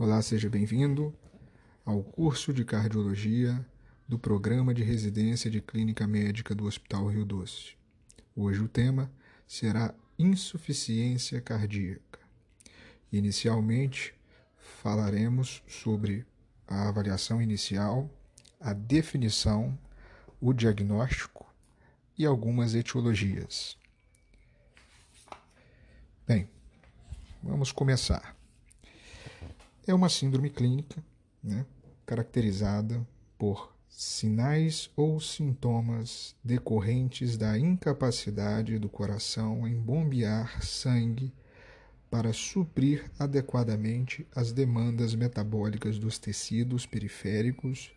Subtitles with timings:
[0.00, 1.12] Olá, seja bem-vindo
[1.84, 3.66] ao curso de cardiologia
[4.06, 7.74] do programa de residência de clínica médica do Hospital Rio Doce.
[8.36, 9.10] Hoje o tema
[9.44, 12.20] será insuficiência cardíaca.
[13.10, 14.14] Inicialmente,
[14.56, 16.24] falaremos sobre
[16.64, 18.08] a avaliação inicial,
[18.60, 19.76] a definição,
[20.40, 21.44] o diagnóstico
[22.16, 23.76] e algumas etiologias.
[26.24, 26.48] Bem,
[27.42, 28.37] vamos começar.
[29.88, 31.02] É uma síndrome clínica
[31.42, 31.64] né,
[32.04, 33.08] caracterizada
[33.38, 41.32] por sinais ou sintomas decorrentes da incapacidade do coração em bombear sangue
[42.10, 47.90] para suprir adequadamente as demandas metabólicas dos tecidos periféricos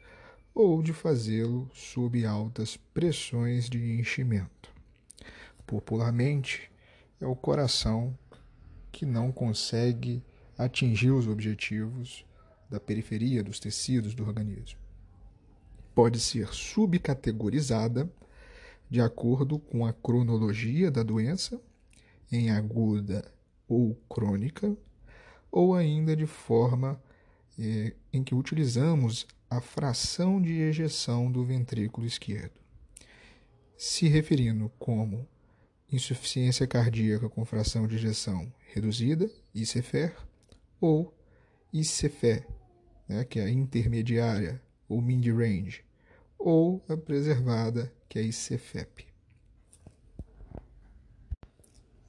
[0.55, 4.73] ou de fazê-lo sob altas pressões de enchimento.
[5.67, 6.71] Popularmente,
[7.19, 8.17] é o coração
[8.93, 10.23] que não consegue
[10.63, 12.25] atingir os objetivos
[12.69, 14.79] da periferia dos tecidos do organismo.
[15.93, 18.09] Pode ser subcategorizada
[18.89, 21.61] de acordo com a cronologia da doença,
[22.31, 23.29] em aguda
[23.67, 24.75] ou crônica,
[25.51, 27.01] ou ainda de forma
[27.57, 32.59] eh, em que utilizamos a fração de ejeção do ventrículo esquerdo,
[33.77, 35.27] se referindo como
[35.91, 40.15] insuficiência cardíaca com fração de ejeção reduzida, ICFER,
[40.81, 41.15] ou
[41.71, 42.43] ICFE,
[43.07, 45.85] né, que é a intermediária, ou mid-range,
[46.37, 49.07] ou a preservada, que é a ICFEP.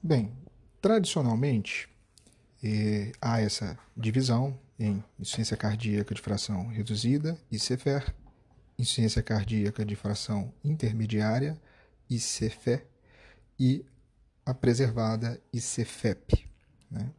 [0.01, 0.35] Bem,
[0.81, 1.87] tradicionalmente,
[2.61, 8.13] eh, há essa divisão em insuficiência cardíaca de fração reduzida, ICFER,
[8.77, 11.57] insuficiência cardíaca de fração intermediária,
[12.09, 12.81] ICFE,
[13.57, 13.85] e
[14.45, 16.49] a preservada ICFEP.
[16.91, 17.09] Né?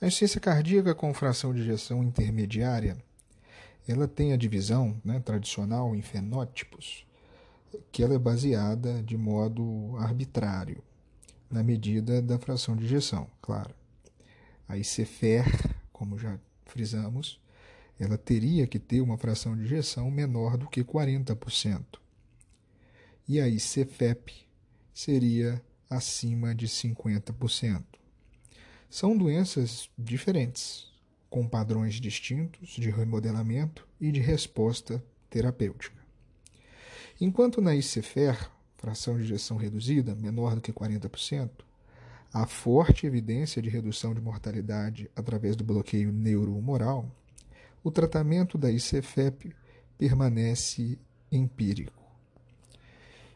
[0.00, 2.96] A insuficiência cardíaca com fração de ejeção intermediária,
[3.86, 7.06] ela tem a divisão né, tradicional em fenótipos,
[7.90, 10.82] que ela é baseada de modo arbitrário,
[11.50, 13.74] na medida da fração de ejeção, claro.
[14.68, 15.44] A ICFER
[15.94, 17.40] como já frisamos,
[17.98, 21.82] ela teria que ter uma fração de injeção menor do que 40%.
[23.26, 24.44] E aí CFEP
[24.92, 27.82] seria acima de 50%.
[28.96, 30.86] São doenças diferentes,
[31.28, 36.00] com padrões distintos de remodelamento e de resposta terapêutica.
[37.20, 41.50] Enquanto na ICFER, fração de injeção reduzida, menor do que 40%,
[42.32, 47.10] há forte evidência de redução de mortalidade através do bloqueio neurohumoral,
[47.82, 49.52] o tratamento da ICFEP
[49.98, 51.00] permanece
[51.32, 52.04] empírico.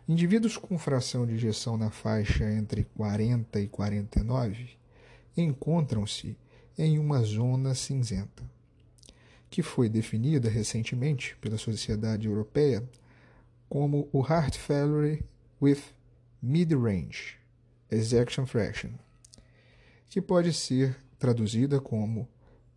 [0.08, 4.77] Indivíduos com fração de injeção na faixa entre 40 e 49
[5.42, 6.36] encontram-se
[6.76, 8.42] em uma zona cinzenta,
[9.50, 12.88] que foi definida recentemente pela Sociedade Europeia
[13.68, 15.24] como o Heart Failure
[15.60, 15.82] with
[16.40, 17.38] Mid-Range
[17.90, 18.90] ejection fraction,
[20.08, 22.28] que pode ser traduzida como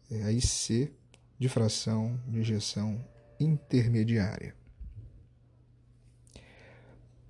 [0.09, 0.91] é, a IC
[1.37, 3.03] de fração de injeção
[3.39, 4.55] intermediária.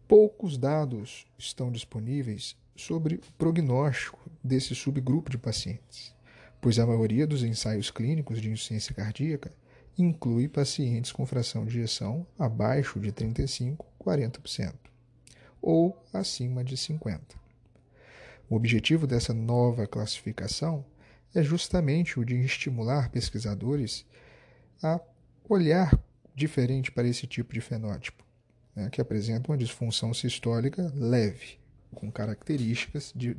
[0.08, 6.14] Poucos dados estão disponíveis sobre o prognóstico desse subgrupo de pacientes,
[6.60, 9.54] pois a maioria dos ensaios clínicos de insuficiência cardíaca
[9.98, 14.74] inclui pacientes com fração de injeção abaixo de 35, 40%
[15.62, 17.40] ou acima de 50.
[18.50, 20.84] O objetivo dessa nova classificação
[21.34, 24.06] é justamente o de estimular pesquisadores
[24.82, 25.00] a
[25.48, 25.98] olhar
[26.36, 28.24] diferente para esse tipo de fenótipo,
[28.76, 31.61] né, que apresenta uma disfunção sistólica leve,
[31.94, 33.38] com características de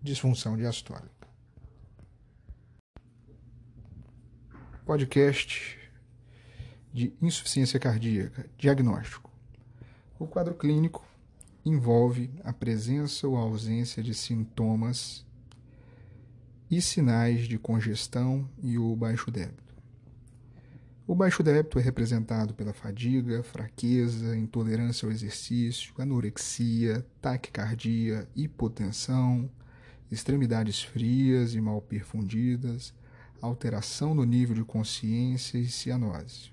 [0.00, 1.28] disfunção diastólica.
[4.84, 5.78] Podcast
[6.92, 9.30] de insuficiência cardíaca, diagnóstico.
[10.18, 11.04] O quadro clínico
[11.64, 15.26] envolve a presença ou ausência de sintomas
[16.70, 19.63] e sinais de congestão e o baixo débito.
[21.06, 29.50] O baixo débito é representado pela fadiga, fraqueza, intolerância ao exercício, anorexia, taquicardia, hipotensão,
[30.10, 32.94] extremidades frias e mal perfundidas,
[33.42, 36.50] alteração no nível de consciência e cianose.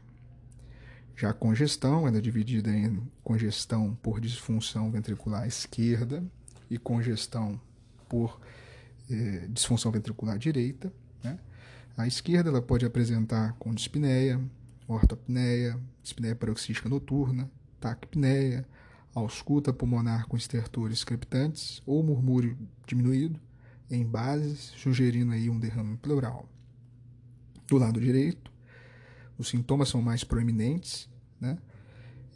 [1.16, 6.22] Já a congestão é dividida em congestão por disfunção ventricular esquerda
[6.70, 7.58] e congestão
[8.10, 8.38] por
[9.10, 10.92] eh, disfunção ventricular direita.
[12.02, 14.42] A esquerda ela pode apresentar com dispneia,
[14.88, 17.48] ortopneia, dispneia paroxística noturna,
[17.80, 18.68] taquipneia,
[19.14, 22.58] ausculta pulmonar com estertores creptantes ou murmúrio
[22.88, 23.40] diminuído
[23.88, 26.50] em bases, sugerindo aí um derrame pleural.
[27.68, 28.52] do lado direito.
[29.38, 31.08] Os sintomas são mais proeminentes,
[31.40, 31.60] né?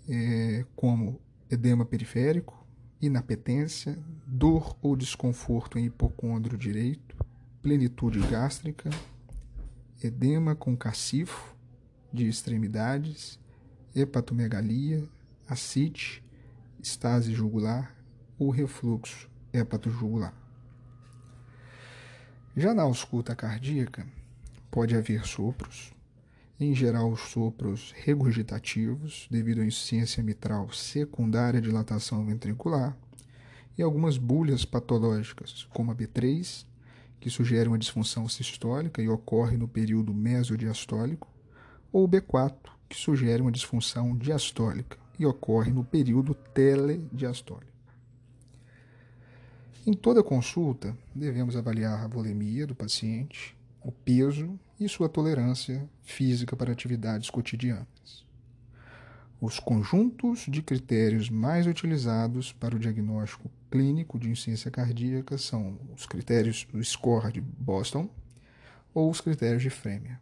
[0.07, 1.19] É, como
[1.49, 2.63] edema periférico,
[3.01, 3.97] inapetência,
[4.27, 7.17] dor ou desconforto em hipocôndrio direito,
[7.63, 8.91] plenitude gástrica,
[10.05, 11.55] edema com cacifo
[12.11, 13.39] de extremidades,
[13.95, 15.07] hepatomegalia,
[15.47, 16.23] ascite,
[16.81, 17.95] estase jugular
[18.37, 20.33] ou refluxo hepatojugular.
[22.55, 24.07] Já na ausculta cardíaca,
[24.71, 25.93] pode haver sopros,
[26.59, 32.95] em geral os sopros regurgitativos, devido à insuficiência mitral secundária dilatação ventricular,
[33.77, 36.65] e algumas bulhas patológicas, como a B3,
[37.25, 41.27] que sugere uma disfunção sistólica e ocorre no período mesodiastólico,
[41.91, 42.53] ou B4,
[42.87, 47.71] que sugere uma disfunção diastólica e ocorre no período telediastólico.
[49.87, 56.55] Em toda consulta, devemos avaliar a volemia do paciente, o peso e sua tolerância física
[56.55, 58.24] para atividades cotidianas.
[59.39, 66.05] Os conjuntos de critérios mais utilizados para o diagnóstico clínico de insuficiência cardíaca são os
[66.05, 68.09] critérios do SCORE de Boston
[68.93, 70.17] ou os critérios de Framingham.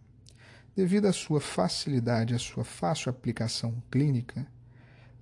[0.75, 4.47] Devido à sua facilidade, à sua fácil aplicação clínica,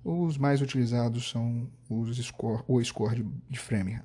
[0.02, 4.02] os mais utilizados são os score, o score de, de Framingham.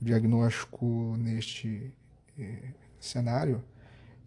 [0.00, 1.92] O diagnóstico neste
[2.38, 2.70] eh,
[3.00, 3.62] cenário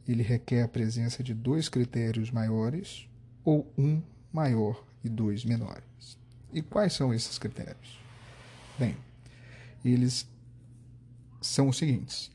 [0.08, 3.10] ele requer a presença de dois critérios maiores
[3.44, 4.02] ou um
[4.36, 6.18] maior e dois menores.
[6.52, 7.98] E quais são esses critérios?
[8.78, 8.98] Bem,
[9.84, 10.28] eles
[11.42, 12.30] são os seguintes.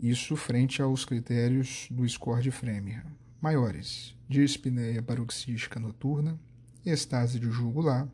[0.00, 3.04] Isso frente aos critérios do score de Framingham.
[3.42, 6.40] Maiores: dispneia paroxística noturna,
[6.84, 8.08] estase de jugular,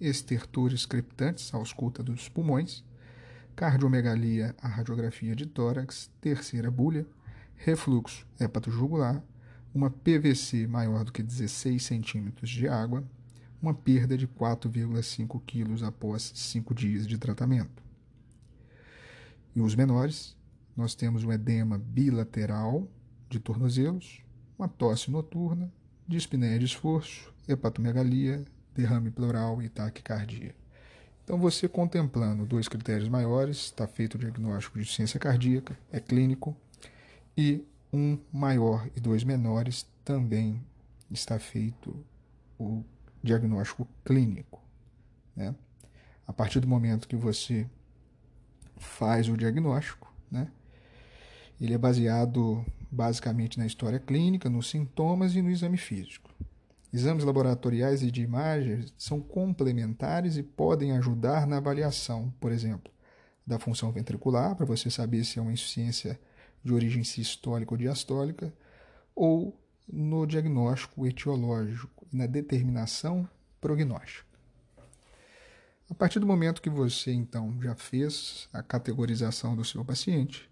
[0.00, 2.84] estertores creptantes, ausculta dos pulmões,
[3.56, 7.04] cardiomegalia, a radiografia de tórax, terceira bulha,
[7.56, 9.20] refluxo hepatojugular,
[9.74, 13.04] uma PVC maior do que 16 centímetros de água,
[13.60, 17.82] uma perda de 4,5 quilos após 5 dias de tratamento.
[19.54, 20.36] E os menores,
[20.76, 22.88] nós temos um edema bilateral
[23.28, 24.22] de tornozelos,
[24.58, 25.72] uma tosse noturna,
[26.06, 30.54] dispneia de esforço, hepatomegalia, derrame pleural e taquicardia.
[31.24, 36.56] Então, você contemplando dois critérios maiores, está feito o diagnóstico de ciência cardíaca, é clínico,
[37.36, 40.64] e um maior e dois menores também
[41.10, 42.04] está feito
[42.58, 42.82] o
[43.22, 44.62] diagnóstico clínico.
[45.36, 45.54] Né?
[46.26, 47.68] A partir do momento que você
[48.76, 50.50] faz o diagnóstico, né,
[51.60, 56.30] ele é baseado basicamente na história clínica, nos sintomas e no exame físico.
[56.92, 62.92] Exames laboratoriais e de imagens são complementares e podem ajudar na avaliação, por exemplo,
[63.46, 66.20] da função ventricular, para você saber se é uma insuficiência
[66.62, 68.52] de origem sistólica ou diastólica,
[69.14, 73.28] ou no diagnóstico etiológico e na determinação
[73.60, 74.26] prognóstica.
[75.90, 80.48] A partir do momento que você então já fez a categorização do seu paciente,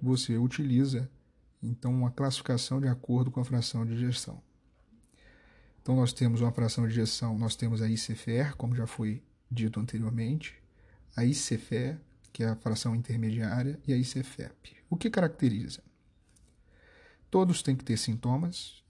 [0.00, 1.10] você utiliza
[1.62, 4.40] então uma classificação de acordo com a fração de gestão.
[5.82, 9.78] Então, nós temos uma fração de ejeção, nós temos a ICFR, como já foi dito
[9.78, 10.54] anteriormente,
[11.14, 11.96] a ICFE,
[12.32, 14.75] que é a fração intermediária, e a ICFEP.
[14.88, 15.82] O que caracteriza?
[17.30, 18.82] Todos têm que ter sintomas,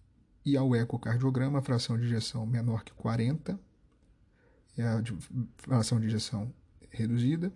[0.44, 3.58] e ao ecocardiograma, a fração de ejeção menor que 40,
[4.76, 5.02] é a
[5.58, 6.52] fração de ejeção
[6.90, 7.52] reduzida,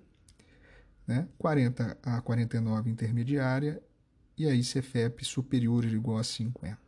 [1.06, 1.28] né?
[1.38, 3.82] 40 a 49 intermediária,
[4.40, 6.78] e a ICFEP superior ou igual a 50.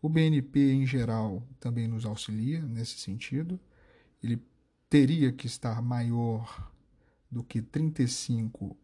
[0.00, 3.60] O BNP, em geral, também nos auxilia nesse sentido.
[4.22, 4.42] Ele
[4.88, 6.72] teria que estar maior
[7.30, 8.74] do que 35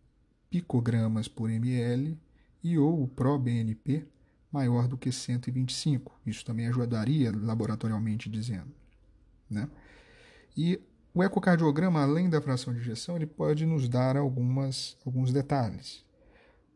[0.56, 2.18] picogramas por ml
[2.64, 4.06] e ou o ProBNP
[4.50, 6.18] maior do que 125.
[6.26, 8.72] Isso também ajudaria laboratorialmente dizendo.
[9.50, 9.68] Né?
[10.56, 10.80] E
[11.12, 16.04] o ecocardiograma, além da fração de injeção, ele pode nos dar algumas, alguns detalhes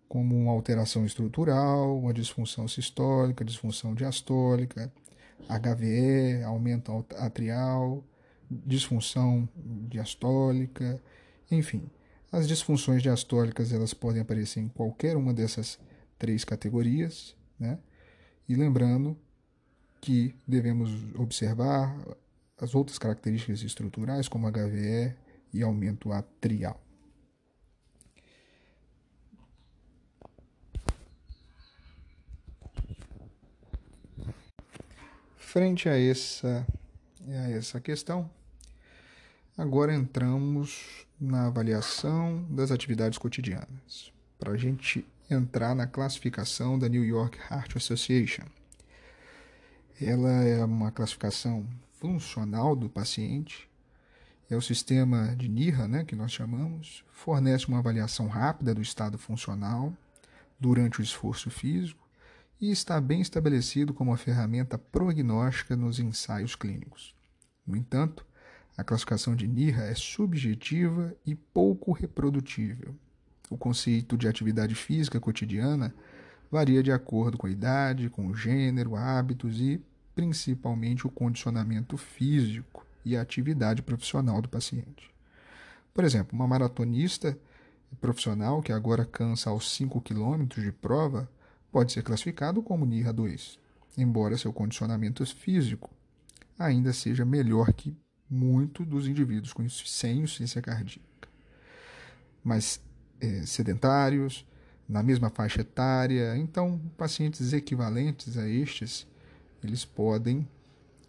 [0.07, 4.93] como uma alteração estrutural, uma disfunção sistólica, disfunção diastólica,
[5.49, 8.05] HVE, aumento atrial,
[8.51, 9.49] disfunção
[9.89, 11.01] diastólica,
[11.51, 11.89] enfim.
[12.33, 15.79] As disfunções diastólicas elas podem aparecer em qualquer uma dessas
[16.19, 17.79] três categorias, né?
[18.49, 19.17] E lembrando
[20.01, 21.97] que devemos observar
[22.57, 25.15] as outras características estruturais, como HVE
[25.53, 26.81] e aumento atrial.
[35.37, 36.65] Frente a essa,
[37.27, 38.31] a essa questão,
[39.59, 44.13] agora entramos na avaliação das atividades cotidianas.
[44.39, 48.45] Para a gente entrar na classificação da New York Heart Association.
[50.01, 53.69] Ela é uma classificação funcional do paciente,
[54.49, 59.17] é o sistema de NIRA, né, que nós chamamos, fornece uma avaliação rápida do estado
[59.17, 59.95] funcional
[60.59, 62.09] durante o esforço físico
[62.61, 67.15] e está bem estabelecido como uma ferramenta prognóstica nos ensaios clínicos.
[67.65, 68.27] No entanto,
[68.81, 72.95] a classificação de NIRA é subjetiva e pouco reprodutível.
[73.51, 75.95] O conceito de atividade física cotidiana
[76.51, 79.85] varia de acordo com a idade, com o gênero, hábitos e,
[80.15, 85.11] principalmente, o condicionamento físico e a atividade profissional do paciente.
[85.93, 87.39] Por exemplo, uma maratonista
[88.01, 91.29] profissional que agora cansa aos 5 km de prova
[91.71, 93.59] pode ser classificado como NIRA 2,
[93.99, 95.91] embora seu condicionamento físico
[96.59, 97.95] ainda seja melhor que
[98.31, 101.29] muito dos indivíduos com, sem insuficiência cardíaca.
[102.45, 102.81] Mas
[103.21, 104.47] é, sedentários,
[104.89, 109.07] na mesma faixa etária, então pacientes equivalentes a estes,
[109.63, 110.49] eles podem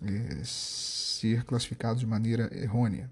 [0.02, 3.10] é, ser classificados de maneira errônea.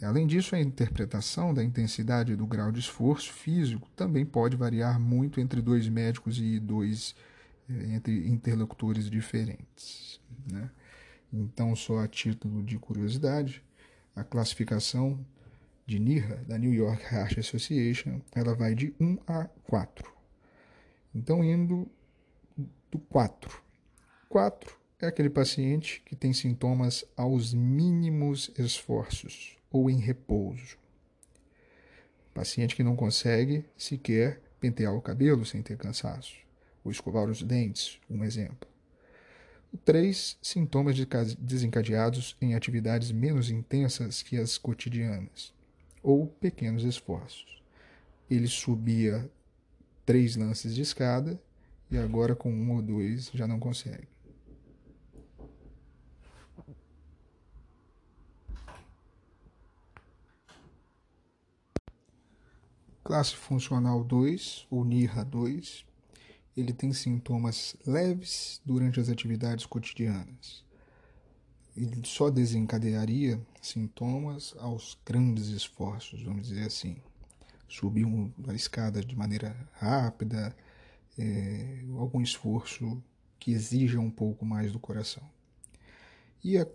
[0.00, 5.40] Além disso, a interpretação da intensidade do grau de esforço físico também pode variar muito
[5.40, 7.16] entre dois médicos e dois
[7.68, 10.20] eh, entre interlocutores diferentes.
[10.50, 10.70] Né?
[11.32, 13.62] Então, só a título de curiosidade,
[14.14, 15.24] a classificação
[15.86, 20.12] de NIRA, da New York Heart Association, ela vai de 1 a 4.
[21.14, 21.90] Então, indo
[22.90, 23.62] do 4.
[24.28, 30.76] 4 é aquele paciente que tem sintomas aos mínimos esforços ou em repouso.
[32.34, 36.36] Paciente que não consegue sequer pentear o cabelo sem ter cansaço,
[36.84, 38.68] ou escovar os dentes, um exemplo.
[39.84, 40.38] 3.
[40.40, 40.96] Sintomas
[41.38, 45.52] desencadeados em atividades menos intensas que as cotidianas,
[46.02, 47.62] ou pequenos esforços.
[48.30, 49.30] Ele subia
[50.04, 51.40] três lances de escada
[51.90, 54.08] e agora com um ou dois já não consegue.
[63.08, 65.87] Classe funcional 2, ou NIRA 2,
[66.58, 70.64] ele tem sintomas leves durante as atividades cotidianas.
[71.76, 76.96] Ele só desencadearia sintomas aos grandes esforços, vamos dizer assim.
[77.68, 80.56] Subir uma escada de maneira rápida,
[81.16, 83.00] é, algum esforço
[83.38, 85.22] que exija um pouco mais do coração.
[86.42, 86.66] E a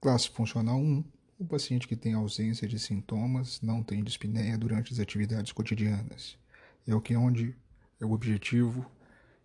[0.00, 1.02] classe funcional 1
[1.38, 6.38] o paciente que tem ausência de sintomas não tem dispneia durante as atividades cotidianas.
[6.86, 7.56] É o que é onde
[8.00, 8.88] é o objetivo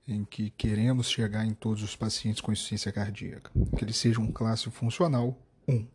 [0.07, 4.69] em que queremos chegar em todos os pacientes com insuficiência cardíaca, que eles sejam classe
[4.71, 5.37] funcional
[5.67, 5.85] 1.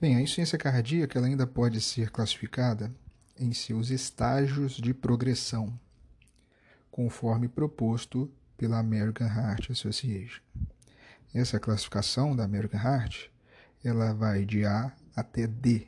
[0.00, 2.94] Bem, a insuficiência cardíaca ela ainda pode ser classificada
[3.38, 5.78] em seus estágios de progressão,
[6.90, 10.42] conforme proposto pela American Heart Association.
[11.32, 13.30] Essa classificação da American Heart
[13.82, 15.86] ela vai de A até D,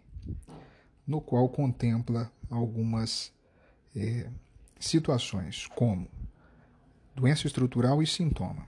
[1.06, 3.32] no qual contempla algumas
[3.94, 4.28] é,
[4.78, 6.08] situações, como
[7.16, 8.66] doença estrutural e sintoma.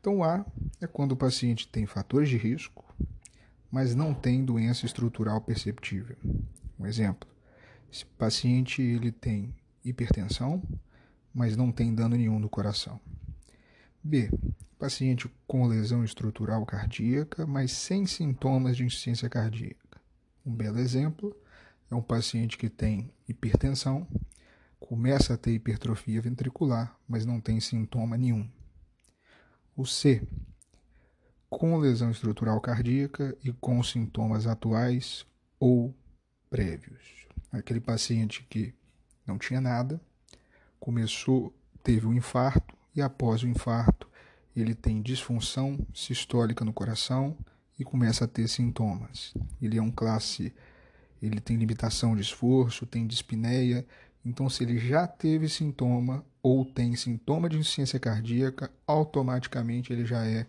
[0.00, 0.46] Então, A
[0.80, 2.84] é quando o paciente tem fatores de risco,
[3.70, 6.16] mas não tem doença estrutural perceptível.
[6.78, 7.28] Um exemplo:
[7.92, 9.52] esse paciente ele tem
[9.84, 10.62] hipertensão,
[11.34, 13.00] mas não tem dano nenhum no coração.
[14.02, 14.30] B
[14.82, 20.00] paciente com lesão estrutural cardíaca, mas sem sintomas de insuficiência cardíaca.
[20.44, 21.36] Um belo exemplo
[21.88, 24.04] é um paciente que tem hipertensão,
[24.82, 28.48] começa a ter hipertrofia ventricular, mas não tem sintoma nenhum.
[29.76, 30.26] O C,
[31.48, 35.24] com lesão estrutural cardíaca e com sintomas atuais
[35.58, 35.94] ou
[36.50, 37.26] prévios.
[37.50, 38.74] Aquele paciente que
[39.26, 40.00] não tinha nada,
[40.80, 44.10] começou, teve um infarto e após o infarto
[44.54, 47.36] ele tem disfunção sistólica no coração
[47.78, 49.32] e começa a ter sintomas.
[49.60, 50.52] Ele é um classe,
[51.22, 53.86] ele tem limitação de esforço, tem dispneia.
[54.24, 60.24] Então, se ele já teve sintoma ou tem sintoma de insuficiência cardíaca, automaticamente ele já
[60.24, 60.46] é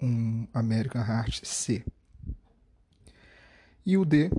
[0.00, 1.84] um American Heart C.
[3.84, 4.30] E o D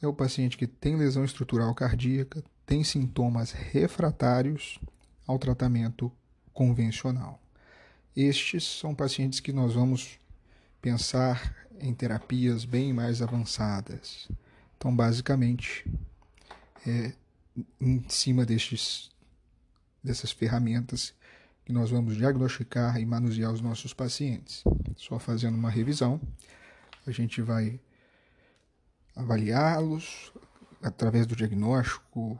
[0.00, 4.78] é o paciente que tem lesão estrutural cardíaca, tem sintomas refratários
[5.26, 6.10] ao tratamento
[6.52, 7.40] convencional.
[8.16, 10.18] Estes são pacientes que nós vamos
[10.80, 14.28] pensar em terapias bem mais avançadas.
[14.76, 15.84] Então, basicamente,
[16.86, 17.12] é
[17.80, 19.10] em cima destes,
[20.02, 21.14] dessas ferramentas
[21.64, 24.62] que nós vamos diagnosticar e manusear os nossos pacientes.
[24.96, 26.20] Só fazendo uma revisão,
[27.06, 27.80] a gente vai
[29.14, 30.32] avaliá-los
[30.82, 32.38] através do diagnóstico,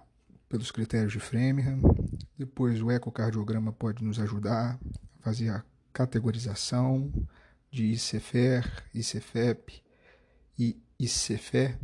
[0.49, 1.81] pelos critérios de Framingham.
[2.39, 4.79] Depois, o ecocardiograma pode nos ajudar
[5.19, 7.13] a fazer a categorização
[7.71, 9.83] de ICFER, ICFEP
[10.59, 11.77] e ICFE.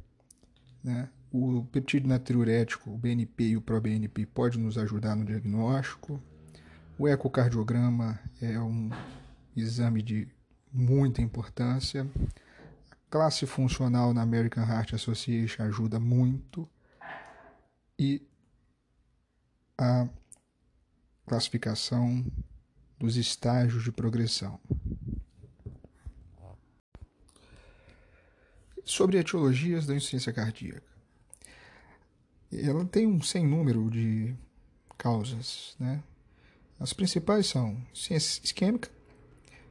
[0.83, 1.09] Né?
[1.33, 6.23] O peptídeo natriurético, o BNP e o proBNP pode nos ajudar no diagnóstico.
[6.99, 8.91] O ecocardiograma é um
[9.57, 10.29] exame de
[10.71, 12.07] muita importância.
[12.91, 16.69] A classe funcional na American Heart Association ajuda muito.
[17.99, 18.21] E
[19.79, 20.07] a
[21.27, 22.27] classificação
[22.99, 24.61] dos estágios de progressão.
[28.85, 30.92] Sobre etiologias da insuficiência cardíaca.
[32.52, 34.35] Ela tem um sem número de
[34.99, 36.02] causas, né?
[36.78, 38.90] As principais são ciência isquêmica,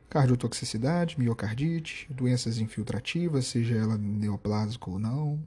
[0.10, 5.40] cardiotoxicidade, miocardite, doenças infiltrativas, seja ela neoplásica ou não,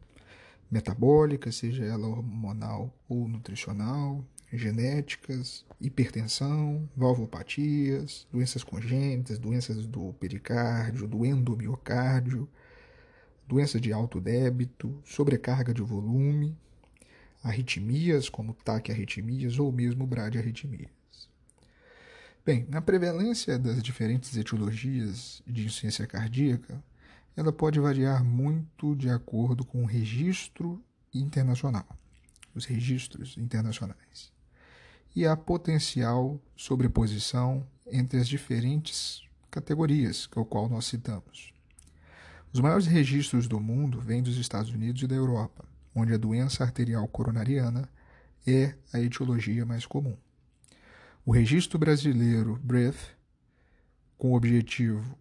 [0.70, 11.24] metabólica, seja ela hormonal ou nutricional, genéticas, hipertensão, valvopatias, doenças congênitas, doenças do pericárdio, do
[11.24, 12.48] endomiocárdio,
[13.46, 16.56] doenças de alto débito, sobrecarga de volume,
[17.44, 20.88] arritmias como taquiarritmias ou mesmo bradiarritmias.
[22.44, 26.82] Bem, na prevalência das diferentes etiologias de insuficiência cardíaca,
[27.36, 30.82] ela pode variar muito de acordo com o registro
[31.12, 31.86] internacional,
[32.54, 34.32] os registros internacionais
[35.14, 41.52] e a potencial sobreposição entre as diferentes categorias que o qual nós citamos.
[42.52, 46.64] Os maiores registros do mundo vêm dos Estados Unidos e da Europa, onde a doença
[46.64, 47.88] arterial coronariana
[48.46, 50.16] é a etiologia mais comum.
[51.24, 53.16] O registro brasileiro BREATH,
[54.18, 55.16] com o objetivo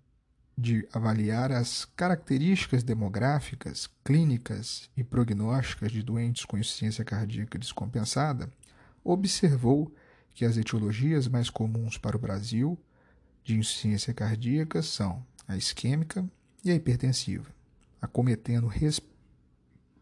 [0.57, 8.49] de avaliar as características demográficas, clínicas e prognósticas de doentes com insuficiência cardíaca descompensada,
[9.03, 9.93] observou
[10.33, 12.77] que as etiologias mais comuns para o Brasil
[13.43, 16.25] de insuficiência cardíaca são a isquêmica
[16.63, 17.49] e a hipertensiva,
[18.01, 18.67] acometendo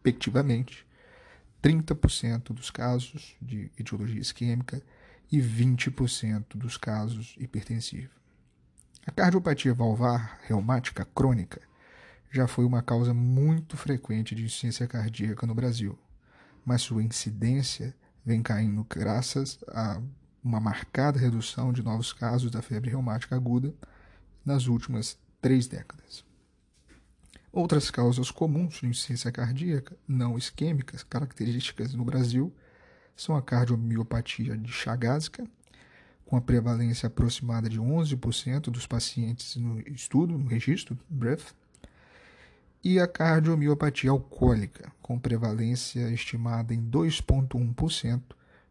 [0.02, 0.86] respectivamente
[1.62, 4.82] 30% dos casos de etiologia isquêmica
[5.30, 8.10] e 20% dos casos hipertensiva.
[9.06, 11.60] A cardiopatia valvar reumática crônica
[12.30, 15.98] já foi uma causa muito frequente de insuficiência cardíaca no Brasil,
[16.64, 20.00] mas sua incidência vem caindo graças a
[20.42, 23.72] uma marcada redução de novos casos da febre reumática aguda
[24.44, 26.24] nas últimas três décadas.
[27.52, 32.50] Outras causas comuns de insuficiência cardíaca não isquêmicas características no Brasil
[33.14, 35.46] são a cardiomiopatia de Chagásica,
[36.24, 41.54] com a prevalência aproximada de 11% dos pacientes no estudo, no registro, BREATH,
[42.82, 48.22] e a cardiomiopatia alcoólica, com prevalência estimada em 2,1%,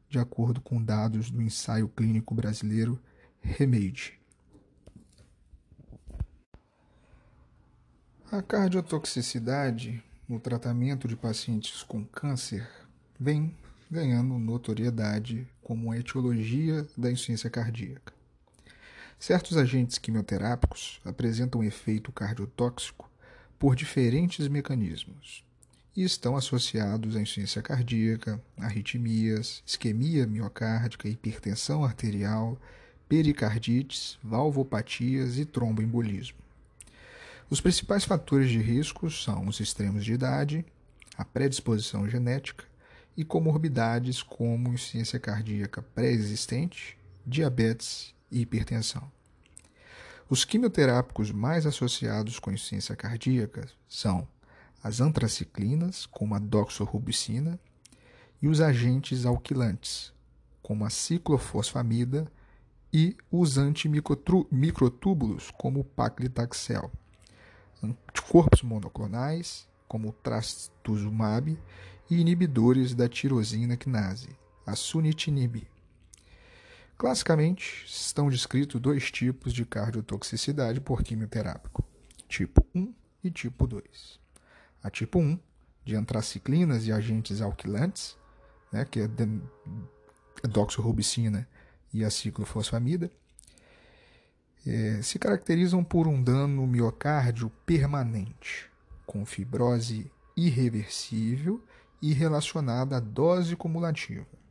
[0.09, 2.99] de acordo com dados do ensaio clínico brasileiro
[3.41, 4.20] REMADE.
[8.31, 12.65] A cardiotoxicidade no tratamento de pacientes com câncer
[13.19, 13.53] vem
[13.91, 18.13] ganhando notoriedade como uma etiologia da insuficiência cardíaca.
[19.19, 23.11] Certos agentes quimioterápicos apresentam efeito cardiotóxico
[23.59, 25.43] por diferentes mecanismos
[25.93, 32.57] e estão associados à insuficiência cardíaca, arritmias, isquemia miocárdica, hipertensão arterial,
[33.09, 36.40] pericardites, valvopatias e tromboembolismo.
[37.51, 40.65] Os principais fatores de risco são os extremos de idade,
[41.17, 42.63] a predisposição genética
[43.17, 49.11] e comorbidades como insuficiência cardíaca pré-existente, diabetes e hipertensão.
[50.29, 54.25] Os quimioterápicos mais associados com insuficiência cardíaca são
[54.81, 57.59] as antraciclinas, como a doxorubicina,
[58.41, 60.13] e os agentes alquilantes,
[60.61, 62.31] como a ciclofosfamida
[62.93, 66.89] e os antimicrotúbulos, como o paclitaxel.
[68.31, 71.59] Anticorpos monoclonais, como o trastuzumab,
[72.09, 74.29] e inibidores da tirosina quinase,
[74.65, 75.67] a sunitinib.
[76.97, 81.83] Classicamente, estão descritos dois tipos de cardiotoxicidade por quimioterápico,
[82.29, 84.17] tipo 1 e tipo 2.
[84.81, 85.37] A tipo 1,
[85.83, 88.17] de antraciclinas e agentes alquilantes,
[88.71, 89.09] né, que é
[90.47, 91.45] doxorubicina
[91.93, 93.11] e a ciclofosfamida,
[94.65, 98.69] é, se caracterizam por um dano miocárdio permanente,
[99.05, 101.63] com fibrose irreversível
[102.01, 104.41] e relacionada à dose cumulativa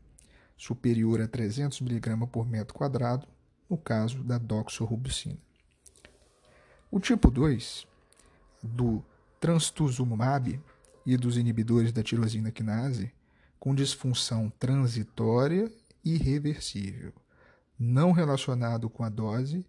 [0.61, 3.27] superior a 300 mg por metro quadrado,
[3.69, 5.39] no caso da doxorubicina.
[6.91, 7.87] O tipo 2
[8.63, 9.03] do
[9.41, 10.61] trastuzumab
[11.07, 13.11] e dos inibidores da tirosina quinase,
[13.59, 15.73] com disfunção transitória
[16.05, 17.15] e reversível,
[17.79, 19.65] não relacionado com a dose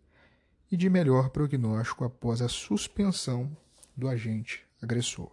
[0.71, 3.55] e de melhor prognóstico após a suspensão
[3.95, 5.29] do agente agressor.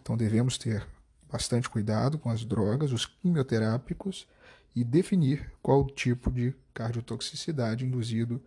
[0.00, 0.86] Então devemos ter
[1.30, 4.26] bastante cuidado com as drogas, os quimioterápicos
[4.74, 8.42] e definir qual tipo de cardiotoxicidade induzido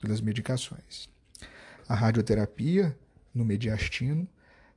[0.00, 1.08] pelas medicações.
[1.88, 2.96] A radioterapia
[3.34, 4.28] no mediastino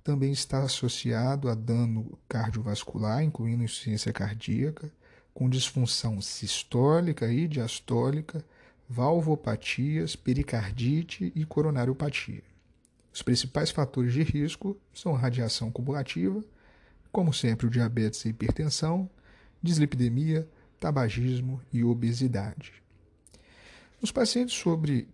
[0.04, 4.92] também está associado a dano cardiovascular, incluindo insuficiência cardíaca,
[5.34, 8.44] com disfunção sistólica e diastólica,
[8.92, 12.44] valvopatias, pericardite e coronariopatia.
[13.14, 16.44] Os principais fatores de risco são radiação cumulativa,
[17.10, 19.10] como sempre o diabetes e hipertensão,
[19.64, 20.46] dislipidemia,
[20.78, 22.74] tabagismo e obesidade.
[24.02, 25.08] Nos pacientes sobre,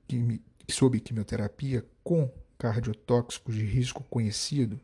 [0.67, 4.79] sob quimioterapia com cardiotóxicos de risco conhecido,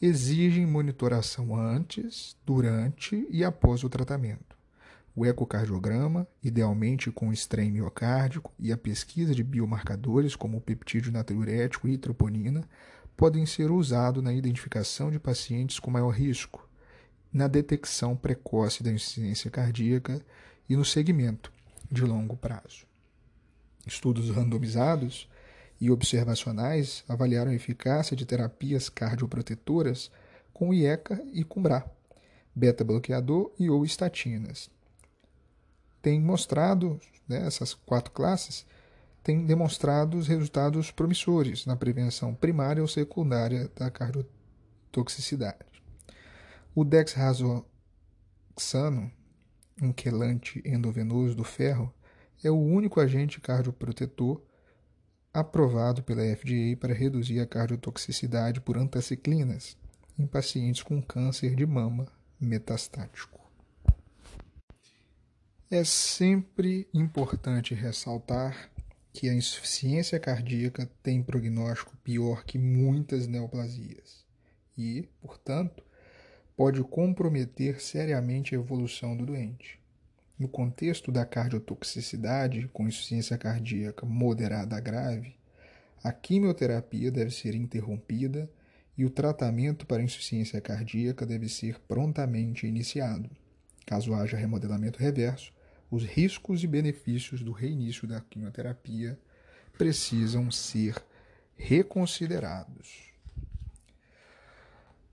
[0.00, 4.47] exigem monitoração antes, durante e após o tratamento.
[5.14, 11.88] O ecocardiograma, idealmente com strain miocárdico, e a pesquisa de biomarcadores como o peptídeo natriurético
[11.88, 12.68] e troponina
[13.16, 16.68] podem ser usados na identificação de pacientes com maior risco,
[17.32, 20.24] na detecção precoce da insuficiência cardíaca
[20.68, 21.52] e no segmento
[21.90, 22.86] de longo prazo.
[23.86, 25.28] Estudos randomizados
[25.80, 30.10] e observacionais avaliaram a eficácia de terapias cardioprotetoras
[30.52, 31.84] com IECA e com BRA,
[32.54, 34.70] beta-bloqueador e ou estatinas.
[36.08, 38.64] Tem mostrado, né, essas quatro classes,
[39.22, 45.82] têm demonstrado resultados promissores na prevenção primária ou secundária da cardiotoxicidade.
[46.74, 47.62] O dexrazoxano,
[49.82, 51.92] um quelante endovenoso do ferro,
[52.42, 54.40] é o único agente cardioprotetor
[55.30, 59.76] aprovado pela FDA para reduzir a cardiotoxicidade por antaciclinas
[60.18, 62.06] em pacientes com câncer de mama
[62.40, 63.37] metastático.
[65.70, 68.70] É sempre importante ressaltar
[69.12, 74.24] que a insuficiência cardíaca tem prognóstico pior que muitas neoplasias
[74.78, 75.84] e, portanto,
[76.56, 79.78] pode comprometer seriamente a evolução do doente.
[80.38, 85.36] No contexto da cardiotoxicidade com insuficiência cardíaca moderada a grave,
[86.02, 88.50] a quimioterapia deve ser interrompida
[88.96, 93.28] e o tratamento para insuficiência cardíaca deve ser prontamente iniciado.
[93.84, 95.57] Caso haja remodelamento reverso,
[95.90, 99.18] os riscos e benefícios do reinício da quimioterapia
[99.76, 101.02] precisam ser
[101.56, 103.08] reconsiderados.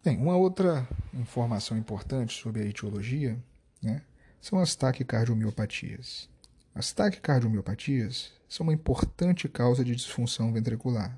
[0.04, 3.38] Bem, uma outra informação importante sobre a etiologia
[3.82, 4.02] né,
[4.40, 6.30] são as taquicardiomyopatias.
[6.76, 11.18] As taquicardiomyopatias são uma importante causa de disfunção ventricular,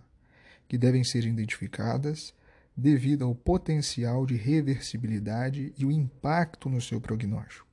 [0.69, 2.33] que devem ser identificadas
[2.75, 7.66] devido ao potencial de reversibilidade e o impacto no seu prognóstico.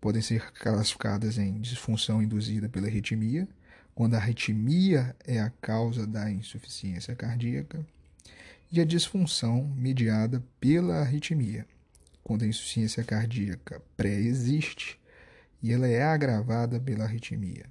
[0.00, 3.48] Podem ser classificadas em disfunção induzida pela arritmia,
[3.94, 7.84] quando a arritmia é a causa da insuficiência cardíaca,
[8.70, 11.66] e a disfunção mediada pela arritmia,
[12.22, 15.00] quando a insuficiência cardíaca pré-existe
[15.62, 17.66] e ela é agravada pela arritmia.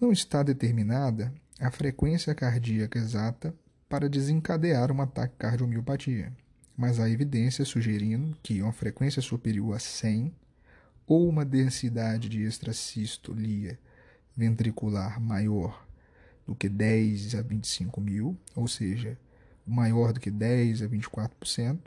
[0.00, 3.54] Não está determinada a frequência cardíaca exata
[3.88, 6.32] para desencadear um ataque cardiomiopatia,
[6.76, 10.32] mas há evidência sugerindo que uma frequência superior a 100
[11.06, 13.78] ou uma densidade de extracistolia
[14.36, 15.86] ventricular maior
[16.46, 19.18] do que 10 a 25 mil, ou seja,
[19.66, 21.78] maior do que 10 a 24%,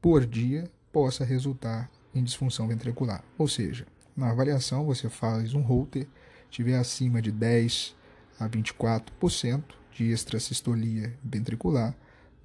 [0.00, 3.24] por dia possa resultar em disfunção ventricular.
[3.38, 6.06] Ou seja, na avaliação você faz um Holter,
[6.50, 7.96] tiver acima de 10
[8.38, 11.96] a 24% de extracistolia ventricular,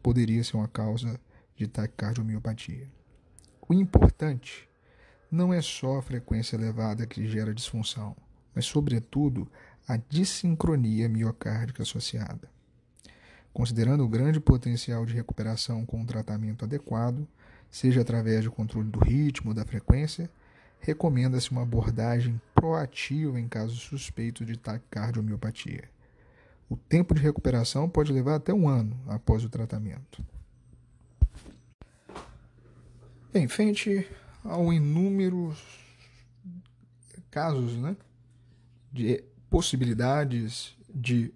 [0.02, 1.20] poderia ser uma causa
[1.58, 2.88] de taquicardiomiopatia.
[3.68, 4.70] O importante
[5.30, 8.16] não é só a frequência elevada que gera disfunção,
[8.56, 9.50] mas, sobretudo,
[9.88, 12.50] a dissincronia miocárdica associada.
[13.52, 17.28] Considerando o grande potencial de recuperação com um tratamento adequado,
[17.70, 20.30] seja através do controle do ritmo ou da frequência,
[20.80, 25.90] recomenda-se uma abordagem proativa em casos suspeitos de taquicardiomiopatia.
[26.70, 30.24] O tempo de recuperação pode levar até um ano após o tratamento.
[33.38, 34.04] Bem, frente
[34.44, 35.60] ao inúmeros
[37.30, 37.96] casos né,
[38.92, 41.32] de possibilidades de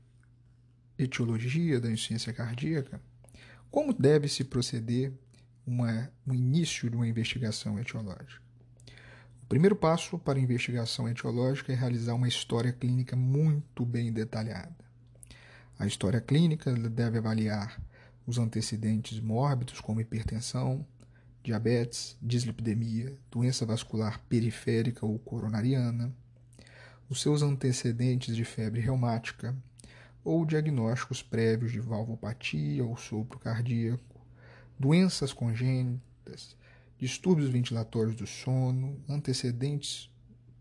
[0.97, 2.99] etiologia da insuficiência cardíaca,
[3.69, 5.13] como deve se proceder
[5.63, 8.41] uma, um início de uma investigação etiológica.
[9.43, 14.75] O primeiro passo para a investigação etiológica é realizar uma história clínica muito bem detalhada.
[15.77, 17.79] A história clínica deve avaliar
[18.25, 20.83] os antecedentes mórbidos, como hipertensão,
[21.43, 26.13] diabetes, dislipidemia, doença vascular periférica ou coronariana,
[27.09, 29.55] os seus antecedentes de febre reumática
[30.23, 34.21] ou diagnósticos prévios de valvopatia ou sopro cardíaco,
[34.79, 36.55] doenças congênitas,
[36.97, 40.09] distúrbios ventilatórios do sono, antecedentes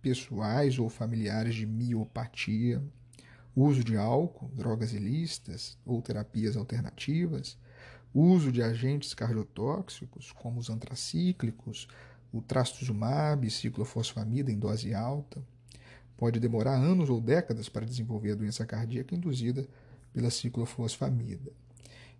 [0.01, 2.83] pessoais ou familiares de miopatia,
[3.55, 7.59] uso de álcool, drogas ilícitas ou terapias alternativas,
[8.15, 11.89] uso de agentes cardiotóxicos como os antracíclicos,
[12.33, 15.43] o trastuzumab, ciclofosfamida em dose alta.
[16.17, 19.67] Pode demorar anos ou décadas para desenvolver a doença cardíaca induzida
[20.13, 21.51] pela ciclofosfamida.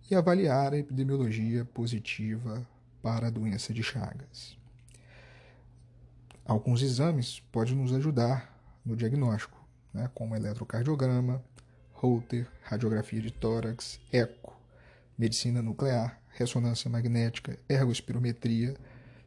[0.09, 2.65] E avaliar a epidemiologia positiva
[3.01, 4.57] para a doença de Chagas.
[6.43, 9.57] Alguns exames podem nos ajudar no diagnóstico,
[9.93, 11.41] né, como eletrocardiograma,
[11.93, 14.59] Holter, radiografia de tórax, eco,
[15.17, 18.75] medicina nuclear, ressonância magnética, ergospirometria,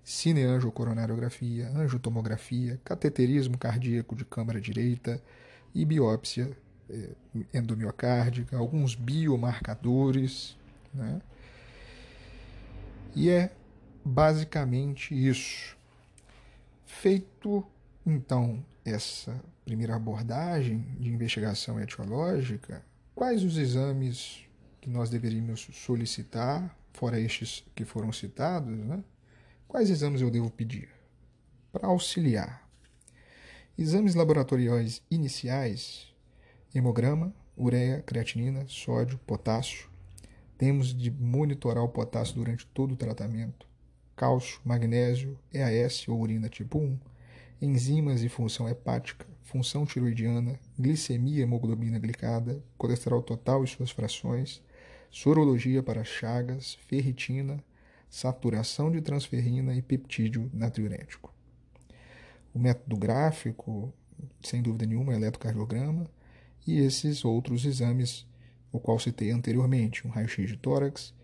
[0.03, 5.23] cineangiocoronariografia, angiotomografia, cateterismo cardíaco de câmara direita
[5.75, 6.51] e biópsia
[6.91, 7.11] eh,
[7.55, 10.57] endomiocárdica, alguns biomarcadores.
[10.93, 11.21] Né?
[13.17, 13.51] E é
[14.05, 15.77] basicamente isso.
[16.85, 17.65] Feito
[18.05, 24.44] então essa primeira abordagem de investigação etiológica, quais os exames
[24.85, 29.03] que nós deveríamos solicitar, fora estes que foram citados, né?
[29.67, 30.91] quais exames eu devo pedir?
[31.73, 32.69] Para auxiliar.
[33.79, 36.13] Exames laboratoriais iniciais:
[36.75, 39.89] hemograma, ureia, creatinina, sódio, potássio.
[40.59, 43.67] Temos de monitorar o potássio durante todo o tratamento.
[44.15, 46.99] Cálcio, magnésio, EAS ou urina tipo 1
[47.63, 54.63] enzimas e função hepática, função tiroidiana, glicemia hemoglobina glicada, colesterol total e suas frações,
[55.15, 57.63] sorologia para chagas, ferritina,
[58.11, 61.33] saturação de transferrina e peptídeo natriurético.
[62.53, 63.95] O método gráfico,
[64.43, 66.05] sem dúvida nenhuma, é eletrocardiograma
[66.67, 68.27] e esses outros exames,
[68.73, 71.15] o qual citei anteriormente, um raio-x de tórax,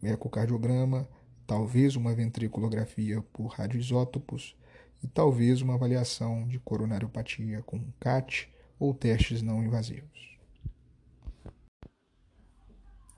[0.00, 1.08] um ecocardiograma,
[1.44, 4.56] talvez uma ventriculografia por radioisótopos,
[5.02, 10.38] e talvez uma avaliação de coronariopatia com CAT ou testes não invasivos.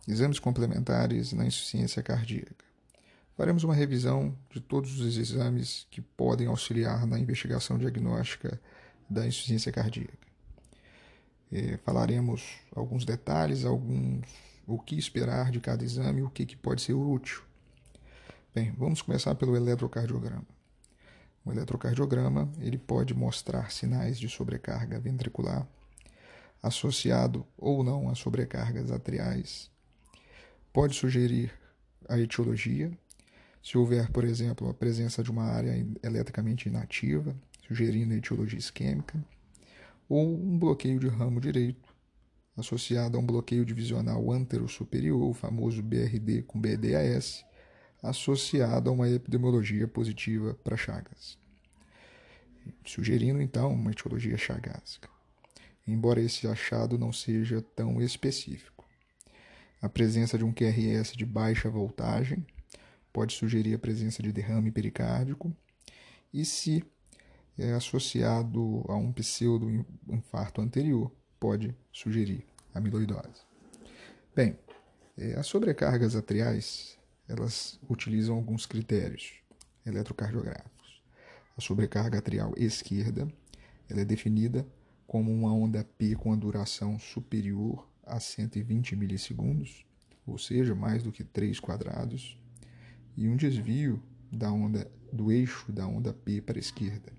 [0.06, 2.64] Exames complementares na insuficiência cardíaca.
[3.36, 8.60] Faremos uma revisão de todos os exames que podem auxiliar na investigação diagnóstica
[9.08, 10.26] da insuficiência cardíaca.
[11.50, 12.42] E falaremos
[12.74, 14.26] alguns detalhes, alguns
[14.66, 17.42] o que esperar de cada exame, o que, que pode ser útil.
[18.54, 20.46] Bem, vamos começar pelo eletrocardiograma.
[21.44, 25.66] O eletrocardiograma ele pode mostrar sinais de sobrecarga ventricular,
[26.62, 29.71] associado ou não a sobrecargas atriais.
[30.72, 31.52] Pode sugerir
[32.08, 32.90] a etiologia,
[33.62, 37.36] se houver, por exemplo, a presença de uma área eletricamente inativa,
[37.68, 39.22] sugerindo a etiologia isquêmica,
[40.08, 41.92] ou um bloqueio de ramo direito,
[42.56, 47.44] associado a um bloqueio divisional antero-superior, o famoso BRD com BDAS,
[48.02, 51.38] associado a uma epidemiologia positiva para Chagas,
[52.82, 55.08] sugerindo então uma etiologia chagásica,
[55.86, 58.81] embora esse achado não seja tão específico.
[59.82, 62.46] A presença de um QRS de baixa voltagem
[63.12, 65.52] pode sugerir a presença de derrame pericárdico,
[66.32, 66.84] e se
[67.58, 73.42] é associado a um pseudo-infarto anterior, pode sugerir amiloidose.
[74.34, 74.56] Bem,
[75.18, 76.96] é, as sobrecargas atriais
[77.28, 79.32] elas utilizam alguns critérios
[79.84, 81.02] eletrocardiográficos.
[81.58, 83.26] A sobrecarga atrial esquerda
[83.90, 84.64] ela é definida
[85.08, 89.84] como uma onda P com a duração superior a 120 milissegundos,
[90.26, 92.38] ou seja, mais do que 3 quadrados,
[93.16, 97.12] e um desvio da onda do eixo da onda P para a esquerda.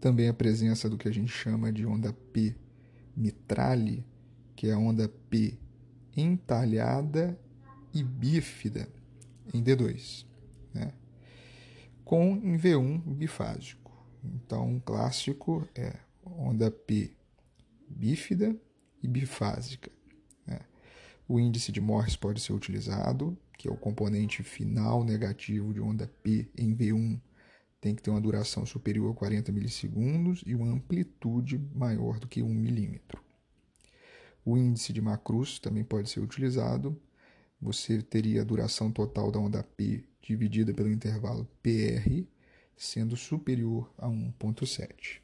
[0.00, 2.54] Também a presença do que a gente chama de onda P
[3.16, 4.04] mitrale,
[4.54, 5.58] que é a onda P
[6.16, 7.38] entalhada
[7.94, 8.88] e bífida
[9.52, 10.26] em D2,
[10.74, 10.92] né?
[12.04, 13.90] com em V1 bifásico.
[14.22, 17.12] Então, um clássico é onda P
[17.88, 18.56] bífida
[19.02, 19.90] e bifásica.
[20.46, 20.60] Né?
[21.28, 26.06] O índice de Morse pode ser utilizado, que é o componente final negativo de onda
[26.22, 27.20] P em V1
[27.82, 32.40] tem que ter uma duração superior a 40 milissegundos e uma amplitude maior do que
[32.40, 33.20] 1 milímetro.
[34.44, 36.96] O índice de Macruz também pode ser utilizado,
[37.60, 42.24] você teria a duração total da onda P dividida pelo intervalo PR
[42.76, 45.20] sendo superior a 1.7.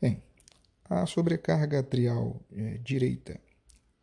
[0.00, 0.22] Bem,
[0.88, 3.40] a sobrecarga atrial é, direita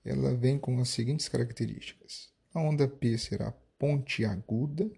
[0.06, 2.30] ela vem com as seguintes características.
[2.54, 4.90] A onda P será pontiaguda,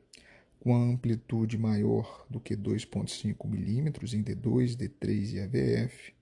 [0.60, 6.14] com a amplitude maior do que 2,5 milímetros em D2, D3 e AVF,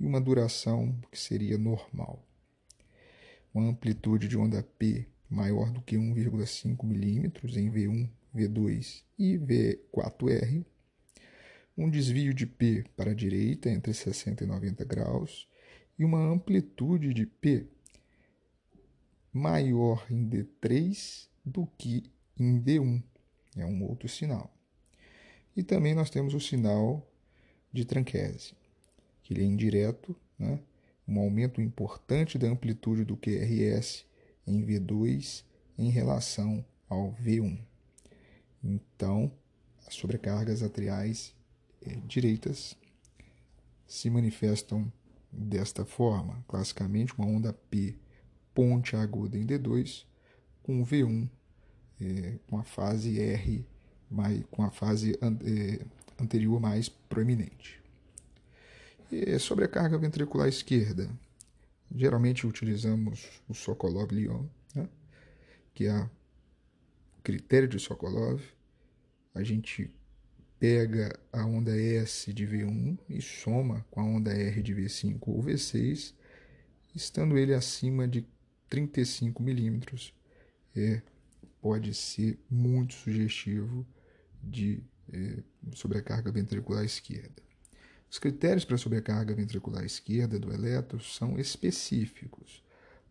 [0.00, 2.26] e uma duração que seria normal.
[3.52, 10.64] Uma amplitude de onda P maior do que 1,5 milímetros em V1, V2 e V4R,
[11.76, 15.48] um desvio de P para a direita entre 60 e 90 graus
[15.98, 17.66] e uma amplitude de P
[19.32, 23.02] maior em D3 do que em D1.
[23.56, 24.52] É um outro sinal.
[25.56, 27.06] E também nós temos o sinal
[27.72, 28.54] de tranquese,
[29.22, 30.58] que ele é indireto, né?
[31.06, 34.04] um aumento importante da amplitude do QRS
[34.46, 35.44] em V2
[35.78, 37.58] em relação ao V1.
[38.62, 39.32] Então,
[39.86, 41.34] as sobrecargas atriais
[42.06, 42.76] direitas
[43.86, 44.90] se manifestam
[45.30, 47.94] desta forma, classicamente uma onda P
[48.54, 50.04] ponte aguda em D2
[50.62, 51.28] com V1
[52.00, 53.66] eh, com a fase R
[54.10, 55.84] mais, com a fase an, eh,
[56.20, 57.80] anterior mais proeminente.
[59.10, 61.10] E sobre a carga ventricular esquerda,
[61.94, 64.88] geralmente utilizamos o Sokolov-Lyon, né,
[65.74, 66.10] que é o
[67.22, 68.40] critério de Sokolov.
[69.34, 69.90] A gente
[70.62, 75.42] pega a onda S de V1 e soma com a onda R de V5 ou
[75.42, 76.14] V6,
[76.94, 78.24] estando ele acima de
[78.70, 80.14] 35 milímetros,
[80.76, 81.02] é,
[81.60, 83.84] pode ser muito sugestivo
[84.40, 84.80] de
[85.12, 85.42] é,
[85.74, 87.42] sobrecarga ventricular esquerda.
[88.08, 92.62] Os critérios para sobrecarga ventricular esquerda do eletro são específicos,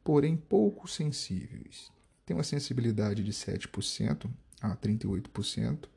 [0.06, 1.92] porém pouco sensíveis.
[2.26, 5.90] Tem uma sensibilidade de 7% a 38%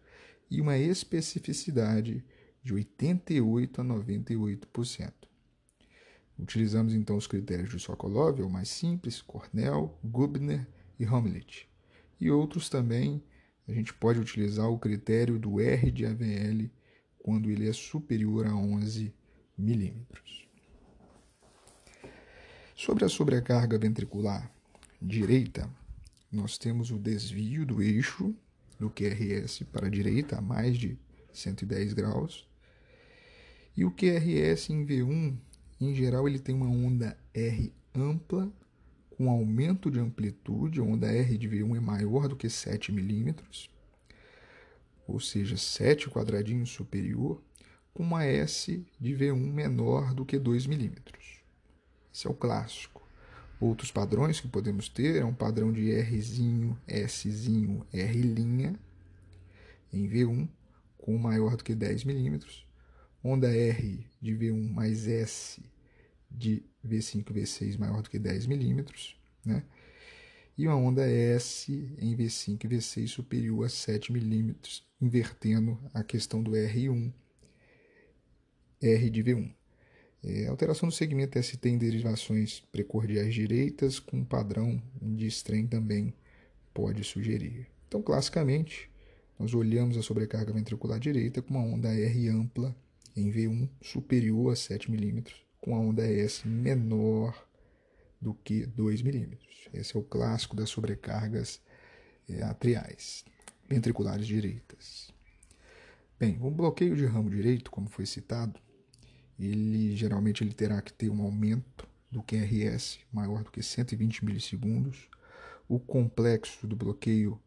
[0.55, 2.25] e uma especificidade
[2.63, 5.13] de 88 a 98%.
[6.39, 10.67] Utilizamos então os critérios de Sokolov, o mais simples, Cornell, Gubner
[10.99, 11.69] e Homelit.
[12.21, 13.21] E outros também,
[13.67, 16.71] a gente pode utilizar o critério do R de AVL
[17.19, 19.13] quando ele é superior a 11
[19.59, 20.47] milímetros.
[22.77, 24.53] Sobre a sobrecarga ventricular
[25.03, 25.69] direita,
[26.31, 28.35] nós temos o desvio do eixo
[28.79, 30.99] do QRS para a direita a mais de
[31.33, 32.49] 110 graus.
[33.77, 35.37] E o QRS em V1,
[35.81, 38.53] em geral, ele tem uma onda R ampla
[39.17, 43.71] com aumento de amplitude, a onda R de V1 é maior do que 7 milímetros
[45.07, 47.43] ou seja, 7 quadradinhos superior,
[47.93, 51.41] com uma S de V1 menor do que 2 milímetros.
[52.13, 52.94] Esse é o clássico.
[53.61, 58.79] Outros padrões que podemos ter é um padrão de Rzinho, Szinho, R'
[59.93, 60.49] em V1,
[60.99, 62.67] com maior do que 10 milímetros.
[63.23, 65.63] Onda R de V1 mais S
[66.31, 69.17] de V5 V6 maior do que 10 milímetros.
[69.45, 69.63] Né?
[70.57, 76.43] e uma onda S em V5 e V6 superior a 7 milímetros, invertendo a questão
[76.43, 77.13] do R1,
[78.81, 79.53] R de V1.
[80.27, 86.15] É, alteração do segmento ST em derivações precordiais direitas com padrão de strain também
[86.73, 87.67] pode sugerir.
[87.87, 88.91] Então, classicamente,
[89.39, 92.75] nós olhamos a sobrecarga ventricular direita com uma onda R ampla
[93.15, 97.47] em V1 superior a 7 milímetros, com a onda S menor
[98.19, 99.69] do que 2 milímetros.
[99.75, 101.61] Esse é o clássico das sobrecargas
[102.27, 103.27] é, atriais,
[103.69, 105.13] ventriculares direitas.
[106.19, 108.59] Bem, o bloqueio de ramo direito, como foi citado,
[109.39, 115.09] ele geralmente ele terá que ter um aumento do QRS maior do que 120 milissegundos.
[115.69, 117.41] O complexo do bloqueio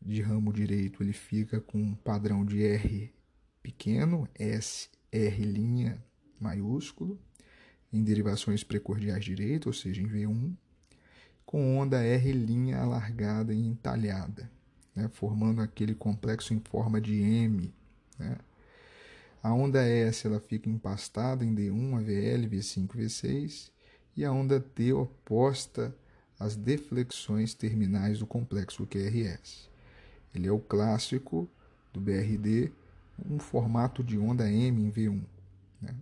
[0.00, 3.12] de ramo direito ele fica com um padrão de R
[3.62, 5.98] pequeno, S, R'
[6.40, 7.18] maiúsculo,
[7.92, 10.54] em derivações precordiais direito, ou seja, em V1,
[11.44, 14.50] com onda R' alargada e entalhada,
[14.94, 17.72] né, formando aquele complexo em forma de M.
[18.18, 18.38] Né.
[19.42, 23.70] A onda S ela fica empastada em D1, AVL, V5, V6,
[24.16, 25.94] e a onda T oposta
[26.38, 29.70] às deflexões terminais do complexo QRS.
[30.34, 31.48] Ele é o clássico
[31.92, 32.72] do BRD,
[33.24, 35.22] um formato de onda M em V1.
[35.80, 35.94] Né.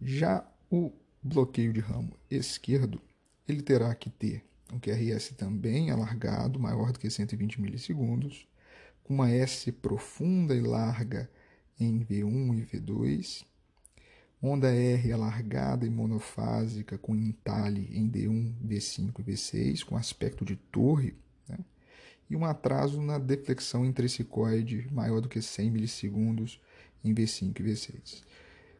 [0.00, 3.00] Já o bloqueio de ramo esquerdo,
[3.46, 8.48] ele terá que ter um QRS também alargado, maior do que 120 milissegundos,
[9.04, 11.30] com uma S profunda e larga
[11.78, 13.44] em V1 e V2,
[14.42, 20.56] onda R alargada e monofásica com entalhe em D1, V5 e V6, com aspecto de
[20.56, 21.14] torre,
[21.48, 21.58] né?
[22.28, 26.60] e um atraso na deflexão intricicoide maior do que 100 milissegundos
[27.04, 28.22] em V5 e V6.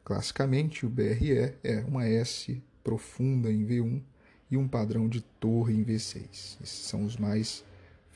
[0.04, 4.02] Classicamente, o BRE é uma S profunda em V1
[4.50, 6.60] e um padrão de torre em V6.
[6.60, 7.64] Esses são os mais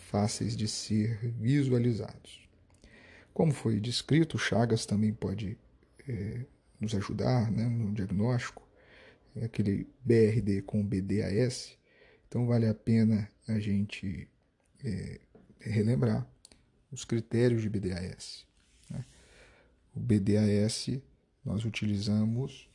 [0.06, 2.48] fáceis de ser visualizados.
[3.34, 5.58] Como foi descrito, Chagas também pode
[6.08, 6.44] é,
[6.80, 8.66] nos ajudar né, no diagnóstico,
[9.34, 11.76] é aquele BRD com BDAS,
[12.26, 14.28] então vale a pena a gente
[14.82, 15.20] é,
[15.60, 16.26] relembrar
[16.90, 18.46] os critérios de BDAS.
[18.88, 19.04] Né?
[19.94, 20.98] O BDAS
[21.44, 22.70] nós utilizamos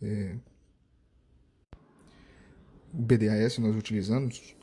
[0.00, 0.36] é,
[2.92, 4.56] o BDAS nós utilizamos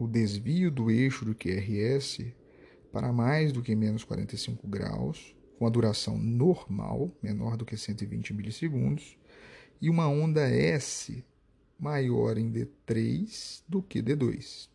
[0.00, 2.32] o desvio do eixo do QRS
[2.90, 8.32] para mais do que menos 45 graus, com a duração normal, menor do que 120
[8.32, 9.18] milissegundos,
[9.80, 11.22] e uma onda S
[11.78, 14.70] maior em D3 do que D2.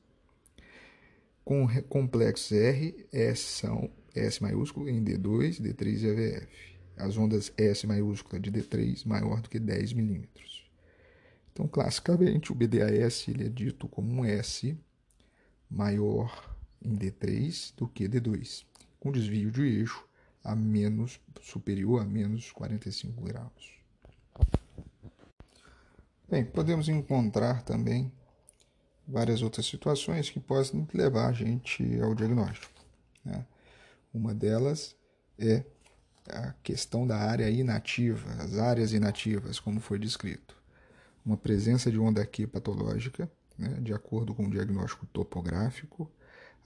[1.44, 6.76] Com complexos R, S são S maiúsculo em D2, D3 e AVF.
[6.98, 10.70] As ondas S maiúscula de D3 maior do que 10 milímetros.
[11.52, 14.78] Então, classicamente, o BDAS ele é dito como um S
[15.70, 18.66] maior em D3 do que D2,
[19.00, 20.08] com desvio de eixo
[20.44, 23.76] a menos superior a menos 45 graus.
[26.30, 28.12] Bem, podemos encontrar também
[29.08, 32.74] várias outras situações que podem levar a gente ao diagnóstico.
[33.24, 33.46] Né?
[34.14, 34.96] Uma delas
[35.38, 35.64] é
[36.28, 40.56] a questão da área inativa, as áreas inativas, como foi descrito
[41.26, 46.12] uma presença de onda Q patológica, né, de acordo com o diagnóstico topográfico.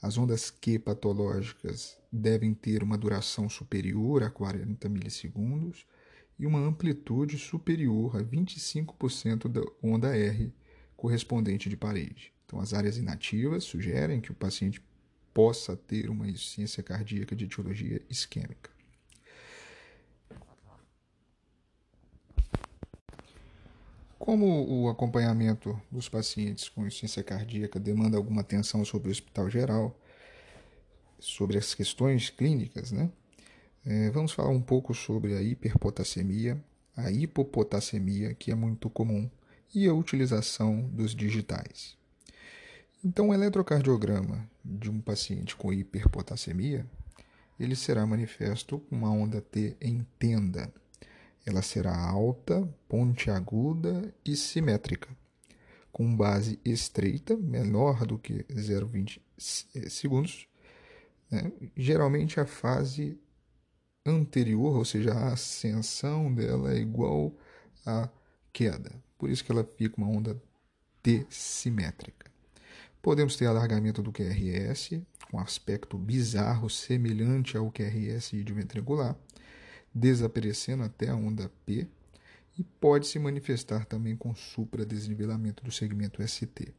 [0.01, 5.85] As ondas Q patológicas devem ter uma duração superior a 40 milissegundos
[6.37, 10.53] e uma amplitude superior a 25% da onda R
[10.95, 12.33] correspondente de parede.
[12.45, 14.81] Então, as áreas inativas sugerem que o paciente
[15.33, 18.78] possa ter uma insuficiência cardíaca de etiologia isquêmica.
[24.19, 29.97] Como o acompanhamento dos pacientes com insuficiência cardíaca demanda alguma atenção sobre o hospital geral,
[31.17, 33.09] sobre as questões clínicas, né?
[33.85, 36.61] É, vamos falar um pouco sobre a hiperpotassemia,
[36.97, 39.31] a hipopotassemia, que é muito comum,
[39.73, 41.97] e a utilização dos digitais.
[43.03, 46.85] Então, o eletrocardiograma de um paciente com hiperpotassemia,
[47.57, 50.71] ele será manifesto com uma onda T em tenda,
[51.45, 55.09] ela será alta, pontiaguda e simétrica,
[55.91, 59.19] com base estreita, menor do que 0,20
[59.75, 60.47] eh, segundos.
[61.29, 61.51] Né?
[61.75, 63.19] Geralmente a fase
[64.05, 67.33] anterior, ou seja, a ascensão dela é igual
[67.85, 68.09] à
[68.51, 68.91] queda.
[69.17, 70.41] Por isso que ela fica uma onda
[71.01, 72.29] T simétrica.
[73.01, 79.15] Podemos ter alargamento do QRS, com aspecto bizarro, semelhante ao QRS de ventricular
[79.93, 81.87] desaparecendo até a onda P
[82.57, 86.73] e pode se manifestar também com supradesnivelamento do segmento ST.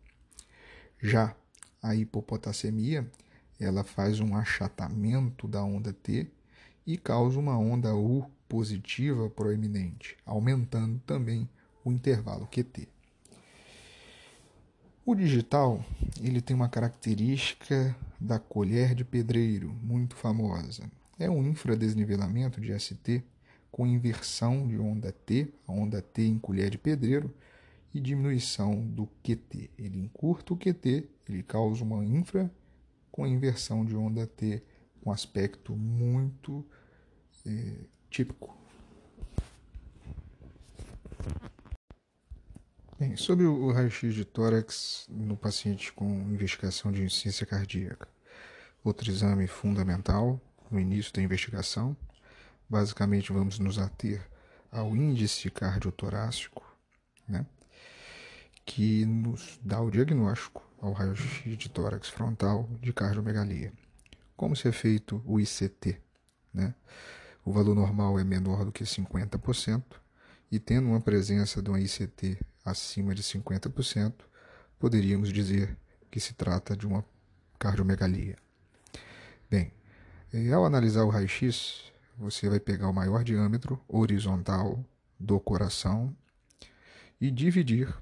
[1.01, 1.35] Já
[1.83, 3.11] a hipopotassemia,
[3.59, 6.27] ela faz um achatamento da onda T
[6.87, 11.49] e causa uma onda U positiva proeminente, aumentando também
[11.85, 12.89] o intervalo QT.
[15.07, 15.83] O digital
[16.21, 20.91] ele tem uma característica da colher de pedreiro muito famosa
[21.21, 23.23] é um infradesnivelamento de ST
[23.71, 27.33] com inversão de onda T, a onda T em colher de pedreiro,
[27.93, 29.71] e diminuição do QT.
[29.79, 32.51] Ele encurta o QT, ele causa uma infra
[33.13, 34.63] com inversão de onda T
[35.03, 36.65] com aspecto muito
[37.47, 37.75] é,
[38.09, 38.57] típico.
[42.99, 48.09] Bem, sobre o raio-x de tórax no paciente com investigação de insuficiência cardíaca.
[48.85, 50.41] Outro exame fundamental
[50.71, 51.97] no início da investigação.
[52.69, 54.27] Basicamente, vamos nos ater
[54.71, 56.65] ao índice cardiotorácico,
[57.27, 57.45] né,
[58.65, 63.73] que nos dá o diagnóstico ao raio-x de tórax frontal de cardiomegalia.
[64.37, 66.01] Como se é feito o ICT?
[66.55, 66.75] Né?
[67.45, 69.83] O valor normal é menor do que 50%,
[70.51, 74.15] e tendo uma presença de uma ICT acima de 50%,
[74.79, 75.77] poderíamos dizer
[76.11, 77.05] que se trata de uma
[77.59, 78.37] cardiomegalia.
[79.49, 79.73] Bem,
[80.33, 84.85] e ao analisar o raio-x, você vai pegar o maior diâmetro horizontal
[85.19, 86.15] do coração
[87.21, 87.93] e dividir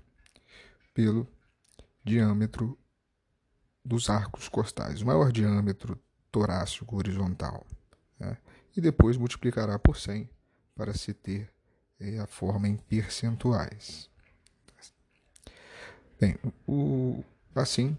[0.93, 1.27] pelo
[2.05, 2.79] diâmetro
[3.85, 5.99] dos arcos costais, o maior diâmetro
[6.31, 7.67] torácico horizontal.
[8.19, 8.37] Né?
[8.77, 10.29] E depois multiplicará por 100
[10.75, 11.51] para se ter
[11.99, 14.11] é, a forma em percentuais.
[16.21, 17.25] Bem, o,
[17.55, 17.97] assim,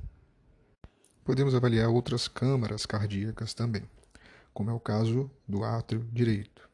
[1.24, 3.90] podemos avaliar outras câmaras cardíacas também
[4.54, 6.70] como é o caso do átrio direito.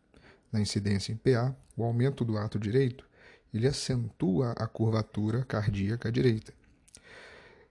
[0.52, 3.06] Na incidência em PA, o aumento do átrio direito
[3.54, 6.54] ele acentua a curvatura cardíaca direita.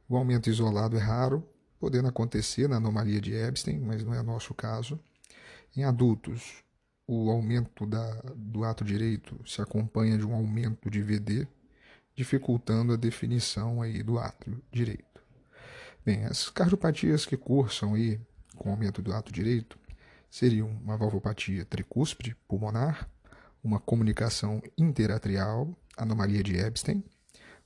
[0.09, 1.47] O aumento isolado é raro,
[1.79, 4.99] podendo acontecer na anomalia de Epstein, mas não é nosso caso.
[5.77, 6.63] Em adultos,
[7.07, 11.47] o aumento da, do ato direito se acompanha de um aumento de VD,
[12.15, 15.23] dificultando a definição aí do ato direito.
[16.05, 18.21] Bem, as cardiopatias que cursam aí
[18.57, 19.79] com aumento do ato direito
[20.35, 23.09] seriam uma valvopatia tricúspide pulmonar,
[23.63, 27.05] uma comunicação interatrial, anomalia de Epstein,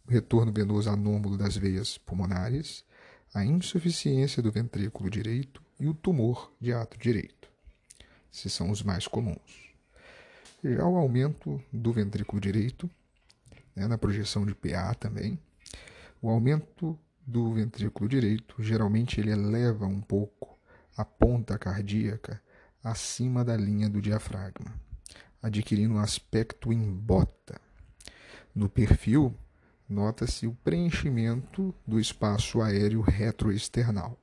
[0.06, 2.84] o retorno venoso anômalo das veias pulmonares,
[3.32, 7.48] a insuficiência do ventrículo direito e o tumor de ato direito.
[8.30, 9.72] Esses são os mais comuns.
[10.62, 12.90] Já o aumento do ventrículo direito,
[13.74, 15.38] né, na projeção de PA também,
[16.20, 20.58] o aumento do ventrículo direito, geralmente ele eleva um pouco
[20.94, 22.42] a ponta cardíaca
[22.90, 24.72] acima da linha do diafragma,
[25.42, 27.60] adquirindo um aspecto em bota.
[28.54, 29.34] No perfil,
[29.88, 34.18] nota-se o preenchimento do espaço aéreo retroesternal.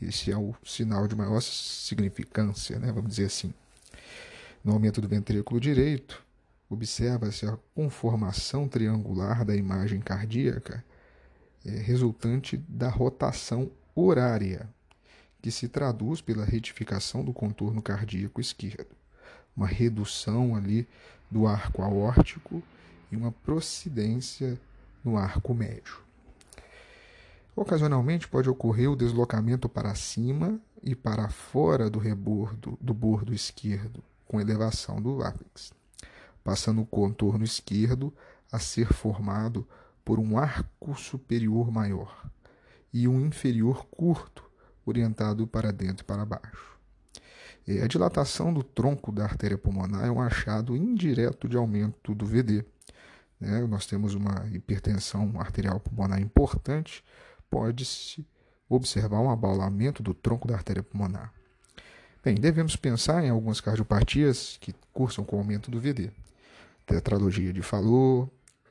[0.00, 3.52] Esse é o sinal de maior significância, né, vamos dizer assim.
[4.64, 6.24] No aumento do ventrículo direito,
[6.68, 10.84] observa-se a conformação triangular da imagem cardíaca
[11.64, 14.68] é, resultante da rotação horária,
[15.40, 18.96] que se traduz pela retificação do contorno cardíaco esquerdo,
[19.56, 20.86] uma redução ali
[21.30, 22.62] do arco aórtico
[23.10, 24.58] e uma procedência
[25.04, 25.98] no arco médio.
[27.54, 34.02] Ocasionalmente pode ocorrer o deslocamento para cima e para fora do rebordo do bordo esquerdo,
[34.26, 35.72] com elevação do ápex,
[36.44, 38.14] passando o contorno esquerdo
[38.52, 39.66] a ser formado
[40.04, 42.30] por um arco superior maior
[42.92, 44.47] e um inferior curto,
[44.88, 46.78] orientado para dentro e para baixo.
[47.82, 52.64] A dilatação do tronco da artéria pulmonar é um achado indireto de aumento do VD,
[53.40, 57.04] né, nós temos uma hipertensão arterial pulmonar importante,
[57.48, 58.26] pode-se
[58.68, 61.32] observar um abalamento do tronco da artéria pulmonar.
[62.22, 66.10] Bem, devemos pensar em algumas cardiopatias que cursam com aumento do VD.
[66.84, 68.28] Tetralogia de Fallot,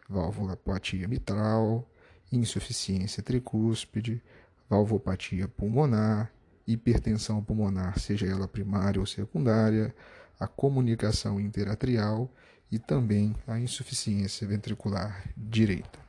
[0.09, 1.89] valvulopatia mitral,
[2.31, 4.21] insuficiência tricúspide,
[4.69, 6.31] valvopatia pulmonar,
[6.65, 9.95] hipertensão pulmonar, seja ela primária ou secundária,
[10.39, 12.29] a comunicação interatrial
[12.71, 15.99] e também a insuficiência ventricular direita.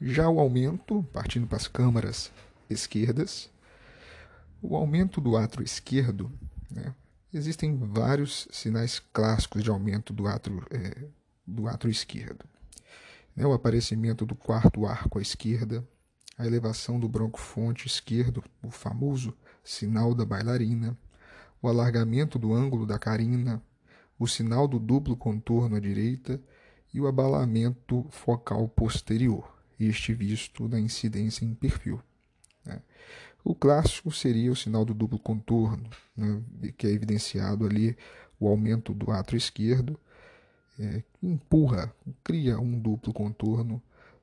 [0.00, 2.30] Já o aumento, partindo para as câmaras
[2.68, 3.50] esquerdas,
[4.60, 6.30] o aumento do átrio esquerdo,
[6.70, 6.94] né,
[7.32, 11.04] existem vários sinais clássicos de aumento do átrio, é,
[11.46, 12.44] do átrio esquerdo.
[13.34, 15.86] Né, o aparecimento do quarto arco à esquerda,
[16.38, 20.96] a elevação do broncofonte esquerdo, o famoso sinal da bailarina,
[21.60, 23.60] o alargamento do ângulo da carina,
[24.16, 26.40] o sinal do duplo contorno à direita
[26.94, 32.00] e o abalamento focal posterior, este visto na incidência em perfil.
[32.64, 32.80] Né?
[33.44, 36.40] O clássico seria o sinal do duplo contorno, né?
[36.76, 37.96] que é evidenciado ali
[38.38, 39.98] o aumento do átrio esquerdo,
[40.78, 43.82] é, empurra, cria um duplo contorno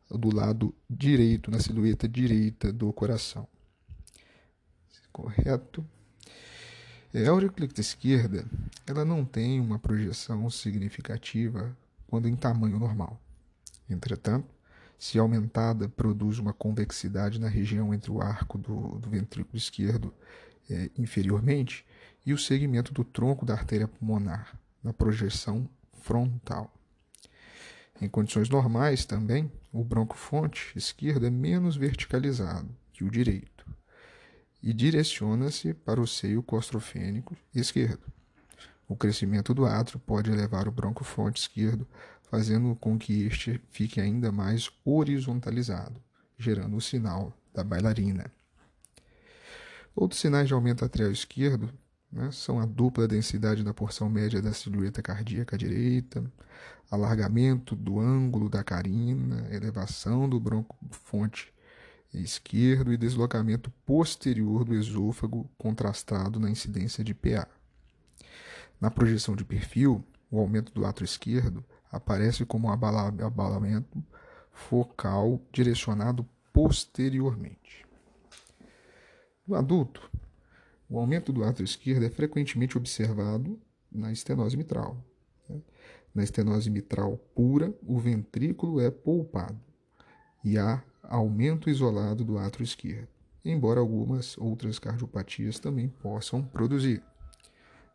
[0.09, 3.47] do lado direito, na silhueta direita do coração.
[5.11, 5.85] Correto?
[7.13, 8.45] É, a auriclita esquerda
[8.85, 11.75] ela não tem uma projeção significativa
[12.07, 13.19] quando em tamanho normal.
[13.89, 14.53] Entretanto,
[14.97, 20.13] se aumentada, produz uma convexidade na região entre o arco do, do ventrículo esquerdo
[20.69, 21.85] é, inferiormente
[22.25, 26.73] e o segmento do tronco da artéria pulmonar, na projeção frontal.
[28.01, 33.65] Em condições normais também, o broncofonte esquerdo é menos verticalizado que o direito
[34.61, 38.03] e direciona-se para o seio costrofênico esquerdo.
[38.87, 41.87] O crescimento do átrio pode elevar o broncofonte esquerdo,
[42.23, 46.01] fazendo com que este fique ainda mais horizontalizado,
[46.37, 48.31] gerando o sinal da bailarina.
[49.95, 51.71] Outros sinais de aumento atrial esquerdo
[52.15, 56.23] né, são a dupla densidade da porção média da silhueta cardíaca direita,
[56.89, 61.53] alargamento do ângulo da carina, elevação do broncofonte
[62.13, 67.45] esquerdo e deslocamento posterior do esôfago contrastado na incidência de PA.
[68.79, 70.01] Na projeção de perfil,
[70.31, 74.01] o aumento do átrio esquerdo aparece como um abalamento
[74.51, 77.85] focal direcionado posteriormente.
[79.45, 80.09] No adulto,
[80.89, 83.59] o aumento do átrio esquerdo é frequentemente observado
[83.91, 84.97] na estenose mitral.
[85.49, 85.59] Né?
[86.13, 89.59] Na estenose mitral pura, o ventrículo é poupado
[90.43, 93.07] e há aumento isolado do átrio esquerdo,
[93.43, 97.01] embora algumas outras cardiopatias também possam produzir.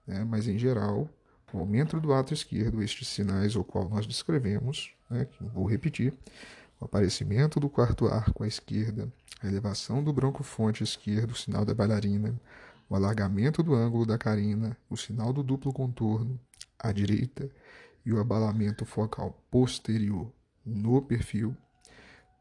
[0.07, 0.25] Né?
[0.25, 1.09] Mas, em geral,
[1.53, 6.15] o aumento do átrio esquerdo, estes sinais o qual nós descrevemos, né, que vou repetir,
[6.81, 9.13] o aparecimento do quarto arco à esquerda,
[9.43, 12.35] a elevação do broncofonte esquerdo, o sinal da bailarina,
[12.91, 16.39] o alargamento do ângulo da carina, o sinal do duplo contorno
[16.77, 17.49] à direita
[18.05, 20.33] e o abalamento focal posterior
[20.67, 21.57] no perfil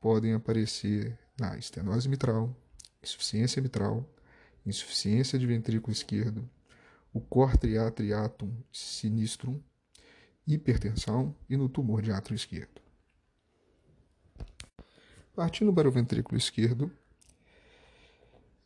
[0.01, 2.55] podem aparecer na estenose mitral,
[3.03, 4.03] insuficiência mitral,
[4.65, 6.49] insuficiência de ventrículo esquerdo,
[7.13, 9.61] o corte atriatum sinistrum,
[10.47, 12.81] hipertensão e no tumor de átrio esquerdo.
[15.35, 16.91] Partindo para o ventrículo esquerdo,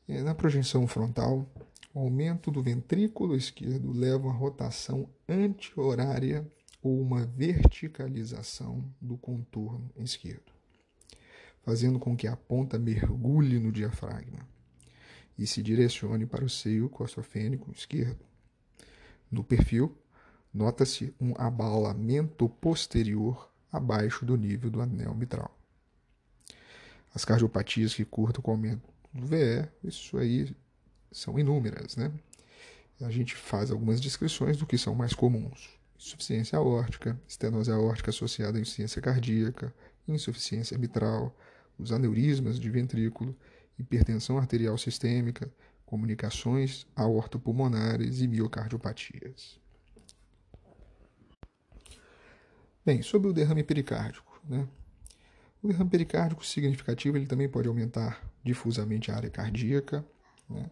[0.08, 1.48] é, na projeção frontal,
[1.94, 6.50] o aumento do ventrículo esquerdo leva a rotação anti-horária
[6.82, 10.52] ou uma verticalização do contorno esquerdo,
[11.62, 14.48] fazendo com que a ponta mergulhe no diafragma
[15.38, 18.26] e se direcione para o seio costofênico esquerdo.
[19.32, 19.96] No perfil,
[20.54, 25.56] nota-se um abalamento posterior abaixo do nível do anel mitral.
[27.14, 30.56] As cardiopatias que curtam com o aumento do VE, isso aí
[31.14, 32.12] são inúmeras, né?
[33.02, 35.70] A gente faz algumas descrições do que são mais comuns.
[35.98, 39.74] Insuficiência aórtica, estenose aórtica associada à insuficiência cardíaca,
[40.08, 41.36] insuficiência mitral,
[41.78, 43.36] os aneurismas de ventrículo,
[43.78, 45.52] hipertensão arterial sistêmica,
[45.86, 49.60] comunicações aortopulmonares e miocardiopatias.
[52.86, 54.68] Bem, sobre o derrame pericárdico, né?
[55.62, 60.06] O derrame pericárdico significativo ele também pode aumentar difusamente a área cardíaca,
[60.50, 60.70] né?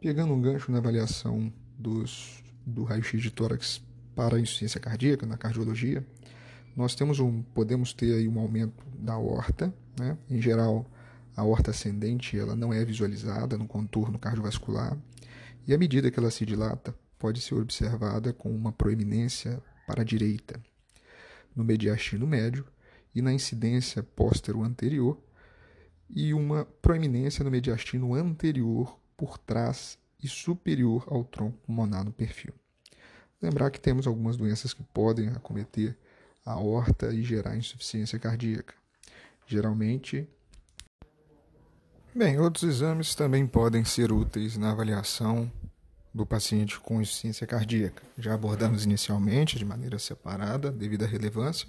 [0.00, 3.82] Pegando um gancho na avaliação dos, do raio-x de tórax
[4.16, 6.02] para a insuficiência cardíaca, na cardiologia,
[6.74, 10.16] nós temos um, podemos ter aí um aumento da aorta, né?
[10.30, 10.90] Em geral,
[11.36, 14.96] a aorta ascendente ela não é visualizada no contorno cardiovascular
[15.66, 20.04] e à medida que ela se dilata, pode ser observada com uma proeminência para a
[20.04, 20.58] direita,
[21.54, 22.64] no mediastino médio
[23.14, 25.20] e na incidência póstero anterior,
[26.08, 32.54] e uma proeminência no mediastino anterior por trás e superior ao tronco pulmonar no perfil.
[33.42, 35.94] Lembrar que temos algumas doenças que podem acometer
[36.44, 38.72] a aorta e gerar insuficiência cardíaca.
[39.46, 40.26] Geralmente,
[42.14, 45.52] bem, outros exames também podem ser úteis na avaliação
[46.14, 48.02] do paciente com insuficiência cardíaca.
[48.16, 51.68] Já abordamos inicialmente, de maneira separada, devido à relevância,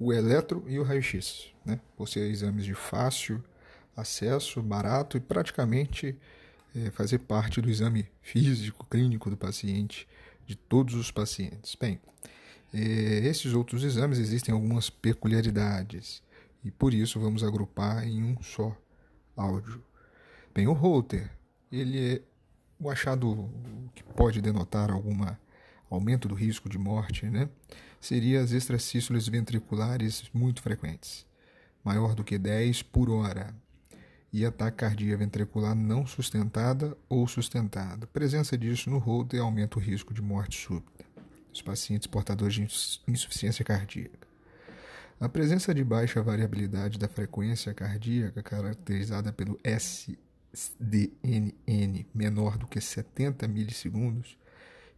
[0.00, 1.78] o eletro e o raio-x, né?
[1.96, 3.40] por ser exames de fácil
[3.96, 6.18] acesso, barato e praticamente
[6.74, 10.08] é, fazer parte do exame físico, clínico do paciente,
[10.46, 11.74] de todos os pacientes.
[11.74, 12.00] Bem,
[12.72, 12.78] é,
[13.26, 16.22] esses outros exames existem algumas peculiaridades
[16.64, 18.76] e por isso vamos agrupar em um só
[19.36, 19.82] áudio.
[20.54, 21.30] Bem, o Holter,
[21.70, 22.22] ele é
[22.78, 23.48] o achado
[23.94, 25.24] que pode denotar algum
[25.88, 27.48] aumento do risco de morte, né,
[28.00, 31.26] seria as extracístoles ventriculares muito frequentes,
[31.84, 33.54] maior do que 10 por hora,
[34.32, 38.06] e ataque cardíaco ventricular não sustentada ou sustentada.
[38.06, 41.04] Presença disso no Holter aumenta o risco de morte súbita
[41.50, 42.62] dos pacientes portadores de
[43.06, 44.26] insuficiência cardíaca.
[45.20, 50.18] A presença de baixa variabilidade da frequência cardíaca, caracterizada pelo S
[50.80, 54.36] DNN menor do que 70 milissegundos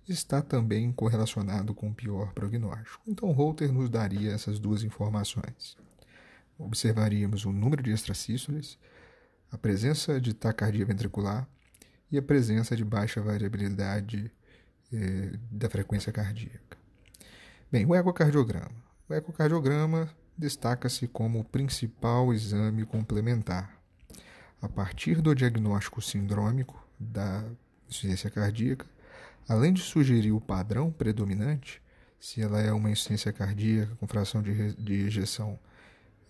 [0.09, 3.03] está também correlacionado com pior prognóstico.
[3.07, 5.77] Então, Holter nos daria essas duas informações.
[6.59, 8.79] Observaríamos o número de extracístoles,
[9.55, 11.49] a presença de taquicardia ventricular
[12.11, 14.29] e a presença de baixa variabilidade
[14.93, 16.77] eh, da frequência cardíaca.
[17.71, 18.75] Bem, o ecocardiograma.
[19.09, 23.81] O ecocardiograma destaca-se como o principal exame complementar
[24.61, 27.45] a partir do diagnóstico sindrômico da
[27.89, 28.87] insuficiência cardíaca,
[29.49, 31.81] além de sugerir o padrão predominante,
[32.19, 35.57] se ela é uma insuficiência cardíaca com fração de, de ejeção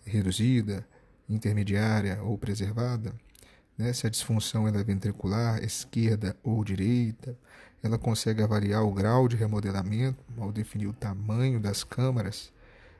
[0.05, 0.87] reduzida,
[1.29, 3.13] intermediária ou preservada,
[3.77, 3.91] né?
[3.93, 7.37] se a disfunção é ventricular, esquerda ou direita,
[7.83, 12.51] ela consegue avaliar o grau de remodelamento ao definir o tamanho das câmaras,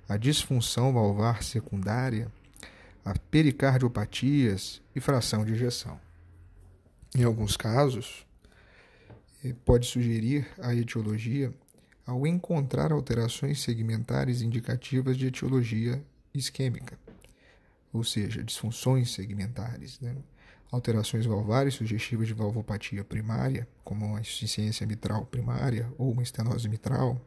[0.08, 2.32] a disfunção valvar secundária,
[3.04, 6.00] a pericardiopatias e fração de ejeção.
[7.16, 8.26] Em alguns casos,
[9.44, 11.54] eh, pode sugerir a etiologia
[12.06, 16.04] ao encontrar alterações segmentares indicativas de etiologia
[16.34, 17.00] isquêmica,
[17.96, 20.16] ou seja, disfunções segmentares, né?
[20.72, 27.22] alterações valvares sugestivas de valvopatia primária, como uma insuficiência mitral primária ou uma estenose mitral,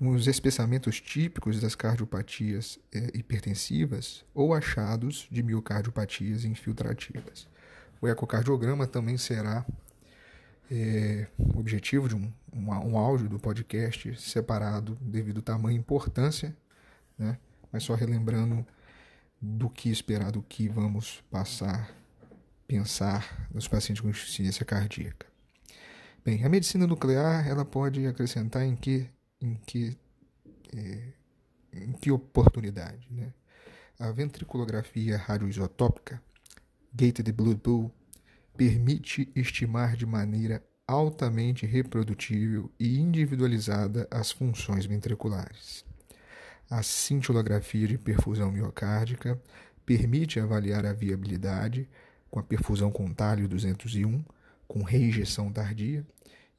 [0.00, 7.46] os espessamentos típicos das cardiopatias é, hipertensivas ou achados de miocardiopatias infiltrativas.
[8.00, 9.66] O ecocardiograma também será
[10.70, 16.56] é, objetivo de um, um, um áudio do podcast separado devido ao tamanho e importância
[17.20, 17.38] né,
[17.70, 18.66] mas só relembrando
[19.40, 21.94] do que esperar, do que vamos passar,
[22.66, 25.26] pensar nos pacientes com insuficiência cardíaca.
[26.24, 29.08] Bem, a medicina nuclear ela pode acrescentar em que,
[29.40, 29.96] em que,
[30.76, 31.12] é,
[31.72, 33.32] em que oportunidade, né?
[33.98, 36.22] A ventriculografia radioisotópica,
[36.92, 37.92] gated blood pool,
[38.56, 45.84] permite estimar de maneira altamente reprodutível e individualizada as funções ventriculares.
[46.70, 49.42] A cintilografia de perfusão miocárdica
[49.84, 51.88] permite avaliar a viabilidade
[52.30, 54.24] com a perfusão com talho 201,
[54.68, 56.06] com reinjeção tardia,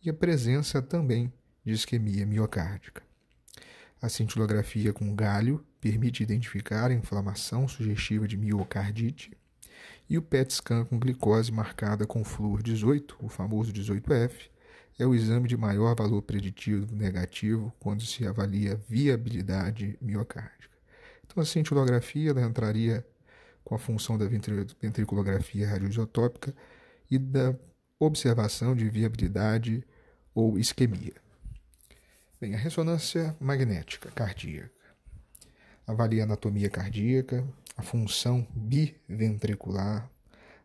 [0.04, 1.32] e a presença também
[1.64, 3.02] de isquemia miocárdica.
[4.02, 9.32] A cintilografia com galho permite identificar a inflamação sugestiva de miocardite,
[10.10, 14.50] e o PET scan com glicose marcada com flúor 18, o famoso 18F,
[15.02, 20.78] é o exame de maior valor preditivo negativo quando se avalia viabilidade miocárdica.
[21.26, 23.06] Então, a cintilografia ela entraria
[23.64, 26.54] com a função da ventriculografia radioisotópica
[27.10, 27.56] e da
[28.00, 29.84] observação de viabilidade
[30.36, 31.16] ou isquemia.
[32.40, 34.82] Bem, a ressonância magnética cardíaca
[35.88, 37.44] avalia a anatomia cardíaca,
[37.76, 40.10] a função biventricular,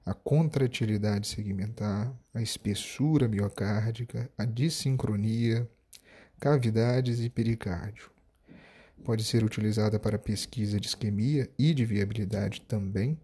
[0.07, 5.69] a contratilidade segmentar, a espessura miocárdica, a dissincronia,
[6.39, 8.09] cavidades e pericárdio.
[9.05, 13.19] Pode ser utilizada para pesquisa de isquemia e de viabilidade também,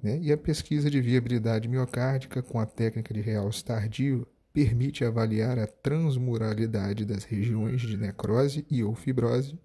[0.00, 0.20] né?
[0.22, 5.66] e a pesquisa de viabilidade miocárdica com a técnica de realce tardio permite avaliar a
[5.66, 9.58] transmuralidade das regiões de necrose e ou fibrose,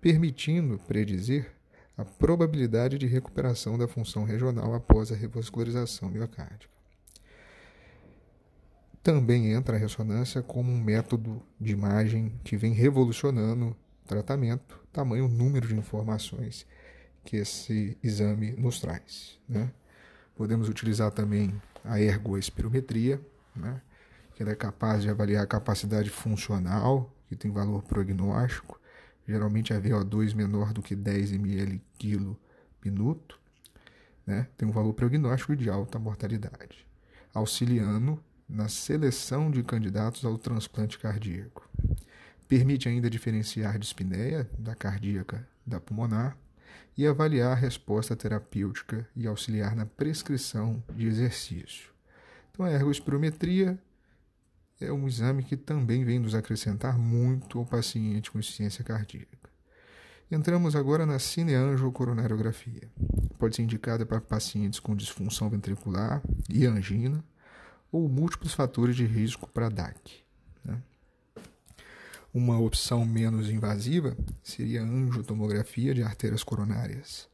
[0.00, 1.53] permitindo predizer
[1.96, 6.72] a probabilidade de recuperação da função regional após a revascularização miocárdica.
[9.02, 15.28] Também entra a ressonância como um método de imagem que vem revolucionando o tratamento, tamanho
[15.28, 16.66] número de informações
[17.24, 19.38] que esse exame nos traz.
[19.48, 19.70] Né?
[20.34, 23.20] Podemos utilizar também a ergoespirometria,
[23.54, 23.80] né?
[24.34, 28.80] que ela é capaz de avaliar a capacidade funcional, que tem valor prognóstico,
[29.26, 32.38] geralmente a VO2 menor do que 10 ml quilo
[32.84, 33.38] minuto,
[34.26, 36.86] né, tem um valor prognóstico de alta mortalidade,
[37.32, 41.68] auxiliando na seleção de candidatos ao transplante cardíaco.
[42.46, 46.36] Permite ainda diferenciar dispneia da cardíaca da pulmonar
[46.96, 51.90] e avaliar a resposta terapêutica e auxiliar na prescrição de exercício.
[52.52, 53.78] Então, a ergospirometria
[54.84, 59.44] é um exame que também vem nos acrescentar muito ao paciente com insuficiência cardíaca.
[60.30, 62.90] Entramos agora na cineangiocoronariografia.
[63.38, 67.24] Pode ser indicada para pacientes com disfunção ventricular e angina
[67.92, 70.24] ou múltiplos fatores de risco para DAC.
[70.64, 70.82] Né?
[72.32, 77.28] Uma opção menos invasiva seria a angiotomografia de artérias coronárias.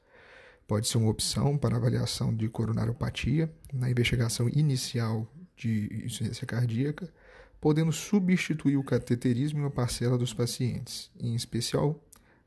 [0.67, 5.27] Pode ser uma opção para avaliação de coronariopatia na investigação inicial
[5.57, 7.11] de insuficiência cardíaca
[7.61, 12.03] podendo substituir o cateterismo em uma parcela dos pacientes, em especial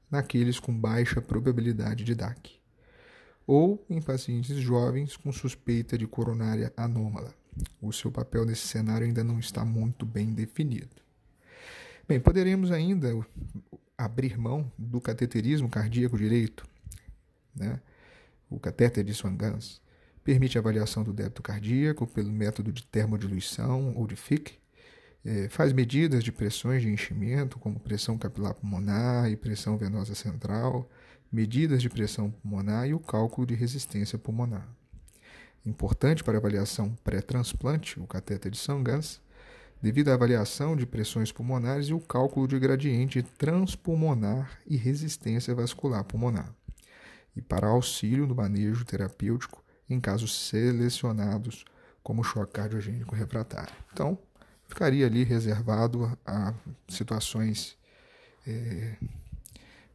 [0.10, 2.60] naqueles com baixa probabilidade de DAC,
[3.46, 7.34] ou em pacientes jovens com suspeita de coronária anômala.
[7.82, 11.04] O seu papel nesse cenário ainda não está muito bem definido.
[12.08, 13.10] Bem, poderemos ainda
[13.98, 16.66] abrir mão do cateterismo cardíaco direito,
[17.56, 17.80] né?
[18.50, 19.82] o catéter de Swan-Ganz,
[20.24, 24.58] permite a avaliação do débito cardíaco pelo método de termodiluição ou de Fick,
[25.26, 30.90] é, faz medidas de pressões de enchimento, como pressão capilar pulmonar e pressão venosa central,
[31.32, 34.68] medidas de pressão pulmonar e o cálculo de resistência pulmonar.
[35.66, 39.22] Importante para avaliação pré-transplante, o cateter de Sangans,
[39.82, 46.04] devido à avaliação de pressões pulmonares e o cálculo de gradiente transpulmonar e resistência vascular
[46.04, 46.54] pulmonar,
[47.36, 51.66] e para auxílio no manejo terapêutico em casos selecionados
[52.02, 53.74] como choque cardiogênico refratário.
[53.92, 54.18] Então,
[54.68, 56.54] ficaria ali reservado a
[56.88, 57.78] situações
[58.48, 58.96] é,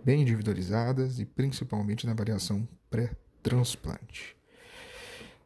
[0.05, 4.37] bem individualizadas e principalmente na avaliação pré-transplante.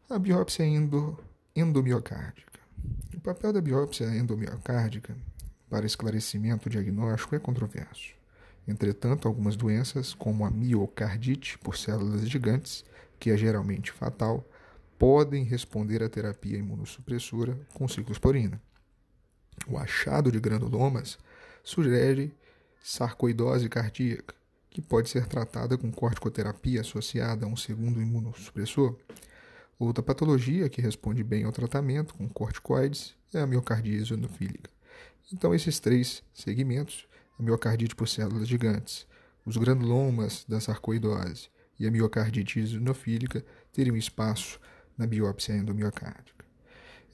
[0.09, 1.19] A biópsia endo,
[1.55, 2.61] endomiocárdica.
[3.15, 5.17] O papel da biópsia endomiocárdica
[5.71, 8.15] para esclarecimento diagnóstico é controverso.
[8.67, 12.85] Entretanto, algumas doenças, como a miocardite por células gigantes,
[13.19, 14.47] que é geralmente fatal,
[14.99, 18.61] podem responder à terapia imunossupressora com ciclosporina.
[19.67, 21.19] O achado de granulomas
[21.63, 22.35] sugere
[22.83, 24.35] sarcoidose cardíaca,
[24.71, 28.97] que pode ser tratada com corticoterapia associada a um segundo imunossupressor.
[29.79, 34.71] Outra patologia que responde bem ao tratamento com corticoides é a miocardite eosinofílica.
[35.33, 37.07] Então, esses três segmentos,
[37.39, 39.07] a miocardite por células gigantes,
[39.45, 41.49] os granulomas da sarcoidose
[41.79, 44.61] e a miocardite eosinofílica teriam espaço
[44.97, 46.42] na biópsia endomiocárdica.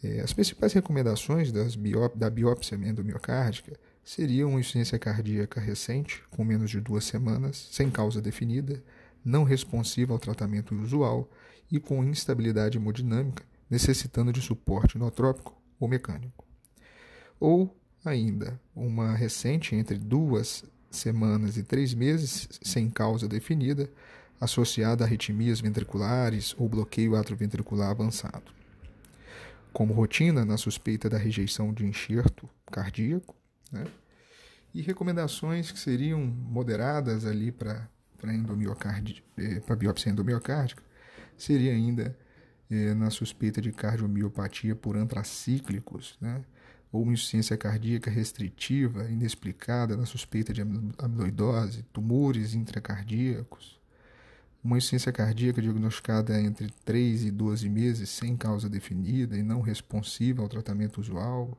[0.03, 7.05] É, as principais recomendações da biópsia endomiocárdica seriam insuficiência cardíaca recente, com menos de duas
[7.05, 8.83] semanas, sem causa definida,
[9.25, 11.29] não responsiva ao tratamento usual
[11.71, 16.47] e com instabilidade hemodinâmica, necessitando de suporte inotrópico ou mecânico.
[17.39, 23.91] Ou ainda, uma recente entre duas semanas e três meses, sem causa definida,
[24.41, 28.58] associada a arritmias ventriculares ou bloqueio atroventricular avançado.
[29.73, 33.37] Como rotina, na suspeita da rejeição de enxerto cardíaco,
[33.71, 33.85] né?
[34.75, 37.89] e recomendações que seriam moderadas ali para
[39.65, 40.83] para biópsia endomiocárdica,
[41.37, 42.19] seria ainda
[42.69, 46.43] eh, na suspeita de cardiomiopatia por antracíclicos, né?
[46.91, 50.63] ou insuficiência cardíaca restritiva inexplicada na suspeita de
[50.99, 53.78] amiloidose, tumores intracardíacos,
[54.63, 60.43] uma insuficiência cardíaca diagnosticada entre 3 e 12 meses sem causa definida e não responsiva
[60.43, 61.57] ao tratamento usual,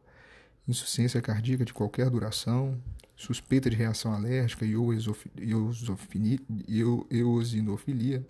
[0.68, 2.80] insuficiência cardíaca de qualquer duração,
[3.16, 4.74] suspeita de reação alérgica e
[7.12, 8.26] eosinofilia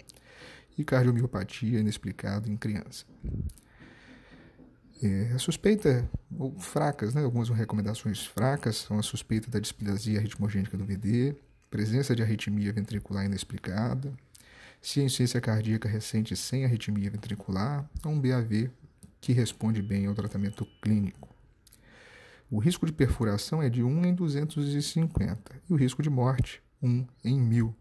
[0.78, 3.06] e cardiomiopatia inexplicada em criança.
[5.02, 7.24] É, a suspeita, ou fracas, né?
[7.24, 11.36] algumas recomendações fracas, são a suspeita da displasia ritmogênica do VD,
[11.70, 14.12] presença de arritmia ventricular inexplicada,
[14.82, 18.72] se a insuficiência cardíaca recente sem arritmia ventricular, é um BAV
[19.20, 21.36] que responde bem ao tratamento clínico.
[22.50, 27.06] O risco de perfuração é de 1 em 250 e o risco de morte, 1
[27.24, 27.76] em 1000.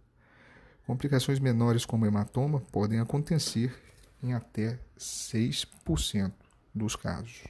[0.86, 3.74] Complicações menores como hematoma podem acontecer
[4.22, 6.32] em até 6%
[6.74, 7.44] dos casos.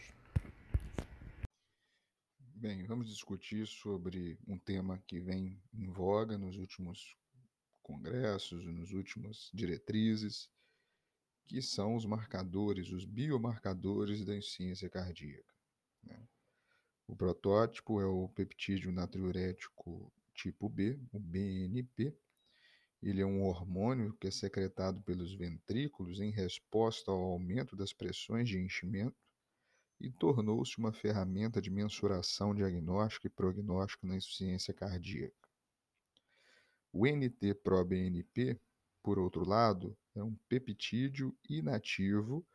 [2.55, 7.17] Bem, vamos discutir sobre um tema que vem em voga nos últimos
[7.89, 10.51] congressos, nos últimos diretrizes,
[11.47, 15.55] que são os marcadores, os biomarcadores da insuficiência cardíaca.
[16.03, 16.29] Né?
[17.07, 22.15] O protótipo é o peptídeo natriurético tipo B, o BNP.
[23.03, 28.49] Ele é um hormônio que é secretado pelos ventrículos em resposta ao aumento das pressões
[28.49, 29.17] de enchimento
[29.99, 35.48] e tornou-se uma ferramenta de mensuração diagnóstica e prognóstico na insuficiência cardíaca.
[36.93, 38.59] O NT-proBNP,
[39.03, 42.47] por outro lado, é um peptídeo inativo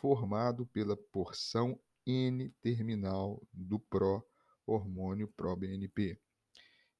[0.00, 6.18] formado pela porção N-terminal do pró-hormônio pró-BNP,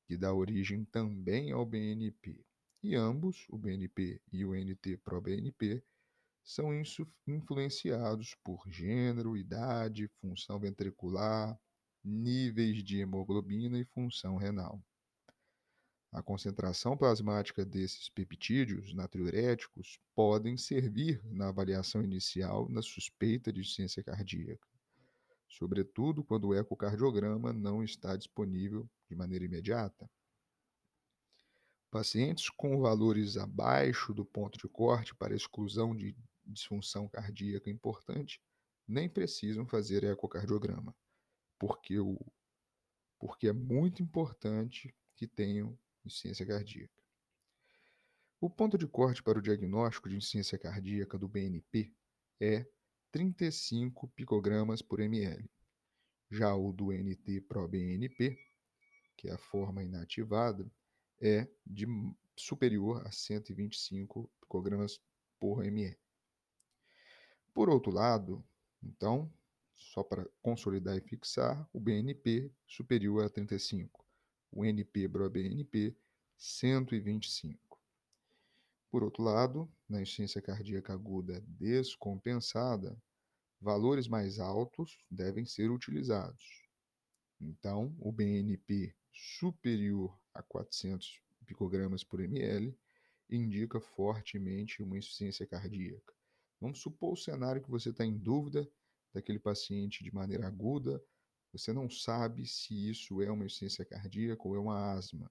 [0.06, 2.44] que dá origem também ao BNP.
[2.82, 5.82] E ambos, o BNP e o NT-proBNP,
[6.44, 6.70] são
[7.26, 11.58] influenciados por gênero, idade, função ventricular,
[12.04, 14.82] níveis de hemoglobina e função renal.
[16.12, 24.02] A concentração plasmática desses peptídeos natriuréticos podem servir na avaliação inicial na suspeita de ciência
[24.02, 24.66] cardíaca
[25.48, 30.08] sobretudo quando o ecocardiograma não está disponível de maneira imediata.
[31.90, 38.40] Pacientes com valores abaixo do ponto de corte para exclusão de disfunção cardíaca importante
[38.86, 40.94] nem precisam fazer ecocardiograma,
[41.58, 42.18] porque, o,
[43.18, 45.78] porque é muito importante que tenham
[46.08, 46.98] insuficiência cardíaca.
[48.40, 51.92] O ponto de corte para o diagnóstico de insuficiência cardíaca do BNP
[52.40, 52.66] é
[53.12, 55.48] 35 picogramas por ml.
[56.30, 58.38] Já o do NT-proBNP,
[59.16, 60.70] que é a forma inativada,
[61.20, 61.86] é de
[62.36, 65.00] superior a 125 picogramas
[65.40, 65.98] por ml.
[67.52, 68.44] Por outro lado,
[68.82, 69.32] então,
[69.74, 74.07] só para consolidar e fixar, o BNP superior a 35,
[74.50, 75.96] o NP-proBNP
[76.36, 77.80] 125.
[78.90, 82.96] Por outro lado, na insuficiência cardíaca aguda descompensada,
[83.60, 86.68] valores mais altos devem ser utilizados.
[87.40, 92.76] Então, o BNP superior a 400 picogramas por ml
[93.28, 96.14] indica fortemente uma insuficiência cardíaca.
[96.60, 98.68] Vamos supor o cenário que você está em dúvida
[99.12, 101.02] daquele paciente de maneira aguda,
[101.52, 105.30] você não sabe se isso é uma insuficiência cardíaca ou é uma asma.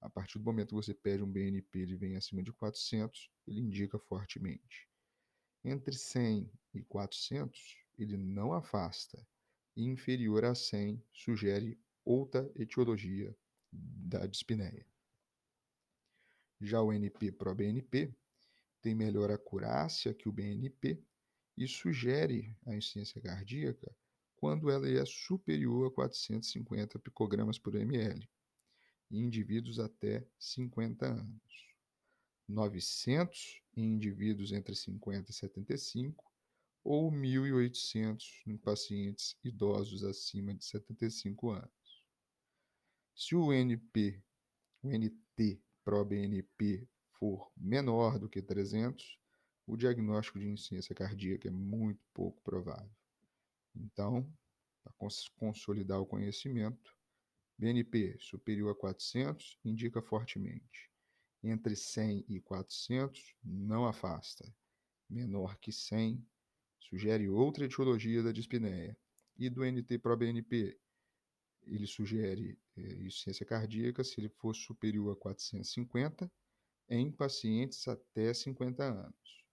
[0.00, 3.60] A partir do momento que você pede um BNP ele vem acima de 400, ele
[3.60, 4.88] indica fortemente.
[5.64, 9.24] Entre 100 e 400, ele não afasta,
[9.76, 13.36] inferior a 100 sugere outra etiologia
[13.70, 14.84] da dispneia.
[16.60, 18.12] Já o NP-proBNP
[18.80, 21.00] tem melhor acurácia que o BNP
[21.56, 23.94] e sugere a insuficiência cardíaca
[24.42, 28.28] quando ela é superior a 450 picogramas por ml
[29.08, 31.76] em indivíduos até 50 anos,
[32.48, 36.24] 900 em indivíduos entre 50 e 75
[36.82, 42.04] ou 1.800 em pacientes idosos acima de 75 anos.
[43.14, 44.20] Se o NP,
[44.82, 49.20] o NT ProBNP for menor do que 300,
[49.68, 52.90] o diagnóstico de insuficiência cardíaca é muito pouco provável.
[53.74, 54.30] Então,
[54.82, 54.92] para
[55.36, 56.96] consolidar o conhecimento,
[57.58, 60.90] BNP superior a 400 indica fortemente.
[61.42, 64.52] Entre 100 e 400 não afasta.
[65.08, 66.24] Menor que 100
[66.80, 68.96] sugere outra etiologia da dispneia.
[69.38, 70.78] E do NT-proBNP,
[71.64, 76.30] ele sugere eh, insuficiência cardíaca se ele for superior a 450
[76.88, 79.44] em pacientes até 50 anos.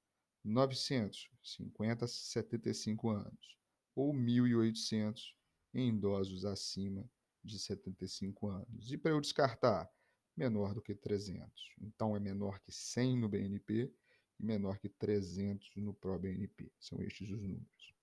[0.44, 3.59] 900, 50 a 75 anos,
[3.96, 5.34] ou 1.800
[5.74, 7.10] em idosos acima
[7.44, 8.92] de 75 anos.
[8.92, 9.90] E para eu descartar,
[10.36, 11.76] menor do que 300.
[11.82, 13.94] Então é menor que 100 no BNP
[14.40, 16.72] e menor que 300 no ProBNP.
[16.80, 17.94] São estes os números.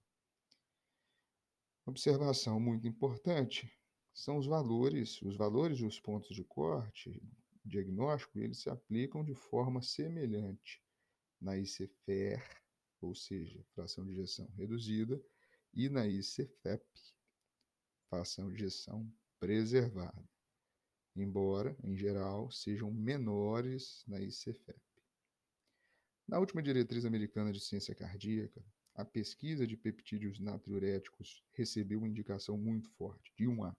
[1.86, 3.72] Observação muito importante
[4.12, 7.22] são os valores, os valores dos pontos de corte
[7.64, 10.82] diagnóstico, eles se aplicam de forma semelhante
[11.40, 12.42] na ICFER,
[13.00, 15.22] ou seja, fração de injeção reduzida,
[15.76, 16.82] e na ICFEP,
[18.10, 20.26] de injeção preservada,
[21.14, 24.80] embora, em geral, sejam menores na ICFEP.
[26.26, 28.64] Na última diretriz americana de ciência cardíaca,
[28.94, 33.76] a pesquisa de peptídeos natriuréticos recebeu uma indicação muito forte, de 1A,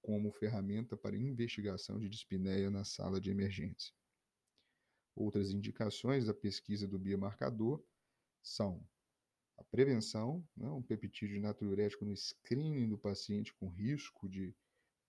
[0.00, 3.94] como ferramenta para investigação de dispneia na sala de emergência.
[5.14, 7.84] Outras indicações da pesquisa do biomarcador
[8.42, 8.82] são
[9.56, 14.54] a prevenção, né, um peptídeo natriurético no screening do paciente com risco de,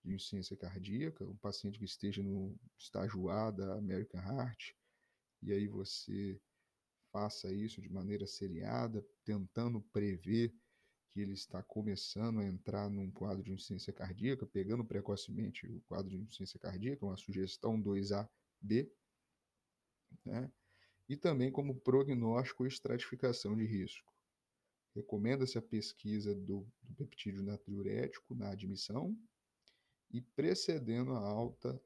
[0.04, 4.74] de insuficiência cardíaca, um paciente que esteja no estágio A da American Heart,
[5.42, 6.40] e aí você
[7.12, 10.52] faça isso de maneira seriada, tentando prever
[11.12, 16.10] que ele está começando a entrar num quadro de insuficiência cardíaca, pegando precocemente o quadro
[16.10, 18.90] de insuficiência cardíaca, uma sugestão 2A-B,
[20.24, 20.50] né?
[21.08, 24.13] e também como prognóstico e estratificação de risco.
[24.94, 29.18] Recomenda-se a pesquisa do, do peptídeo natriurético na admissão
[30.10, 31.80] e precedendo a alta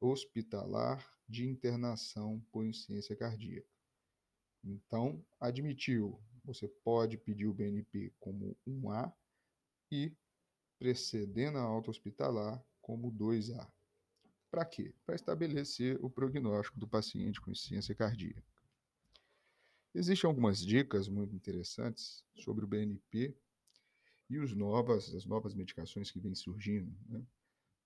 [0.00, 3.68] hospitalar de internação por insuficiência cardíaca.
[4.62, 9.12] Então, admitiu, você pode pedir o BNP como 1A
[9.90, 10.16] e
[10.78, 13.70] precedendo a alta hospitalar como 2A.
[14.50, 14.94] Para quê?
[15.04, 18.49] Para estabelecer o prognóstico do paciente com insuficiência cardíaca.
[19.92, 23.36] Existem algumas dicas muito interessantes sobre o BNP
[24.28, 27.26] e os novas, as novas medicações que vêm surgindo, né?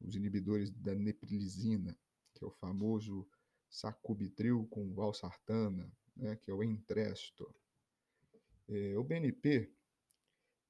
[0.02, 1.98] os inibidores da neprilizina,
[2.34, 3.26] que é o famoso
[3.70, 6.36] sacubitril com valsartana, né?
[6.36, 7.54] que é o Entresto.
[8.68, 9.72] É, o BNP,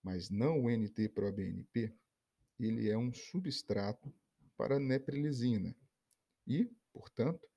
[0.02, 1.92] mas não o NT-proBNP,
[2.60, 4.12] ele é um substrato
[4.56, 5.74] para neprilizina
[6.46, 7.48] e, portanto,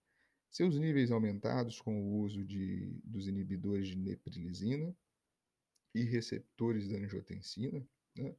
[0.58, 4.92] seus níveis aumentados com o uso de, dos inibidores de neprilizina
[5.94, 8.36] e receptores da angiotensina, né,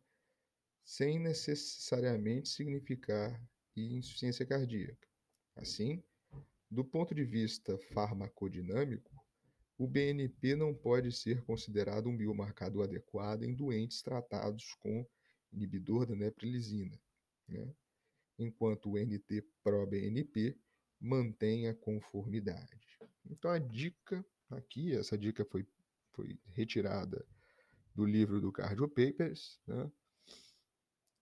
[0.85, 3.41] sem necessariamente significar
[3.77, 5.07] insuficiência cardíaca.
[5.55, 6.03] Assim,
[6.69, 9.15] do ponto de vista farmacodinâmico,
[9.79, 15.07] o BNP não pode ser considerado um biomarcador adequado em doentes tratados com
[15.53, 17.01] inibidor da neprilizina,
[17.47, 17.73] né?
[18.41, 20.59] enquanto o NT-proBNP
[21.01, 22.79] mantenha conformidade.
[23.25, 25.67] Então a dica aqui, essa dica foi,
[26.13, 27.25] foi retirada
[27.95, 29.91] do livro do Cardio Papers, né,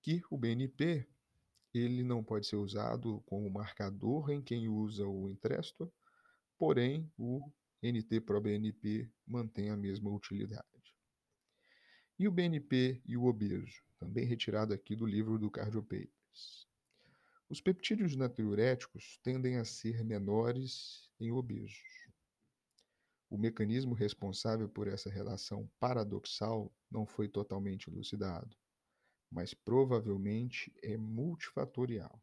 [0.03, 1.07] que o BNP
[1.74, 5.93] ele não pode ser usado como marcador em quem usa o Entresto,
[6.57, 7.41] porém o
[7.83, 10.64] NT-proBNP mantém a mesma utilidade.
[12.18, 16.66] E o BNP e o obeso, também retirado aqui do livro do Cardio Papers.
[17.49, 22.09] Os peptídeos natriuréticos tendem a ser menores em obesos.
[23.30, 28.57] O mecanismo responsável por essa relação paradoxal não foi totalmente elucidado,
[29.30, 32.20] mas provavelmente é multifatorial.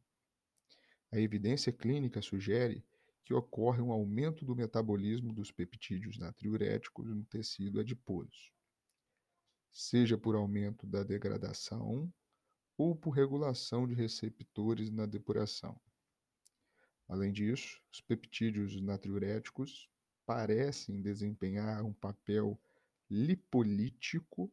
[1.10, 2.84] A evidência clínica sugere
[3.24, 8.52] que ocorre um aumento do metabolismo dos peptídeos natriuréticos no tecido adiposo,
[9.72, 12.12] seja por aumento da degradação
[12.78, 15.80] ou por regulação de receptores na depuração.
[17.08, 19.90] Além disso, os peptídeos natriuréticos
[20.26, 22.60] parecem desempenhar um papel
[23.10, 24.52] lipolítico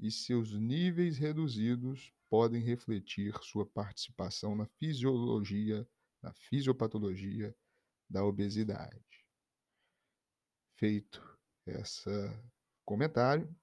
[0.00, 5.86] e seus níveis reduzidos podem refletir sua participação na fisiologia
[6.22, 7.54] na fisiopatologia
[8.08, 9.26] da obesidade.
[10.78, 11.20] Feito
[11.66, 12.10] esse
[12.84, 13.54] comentário,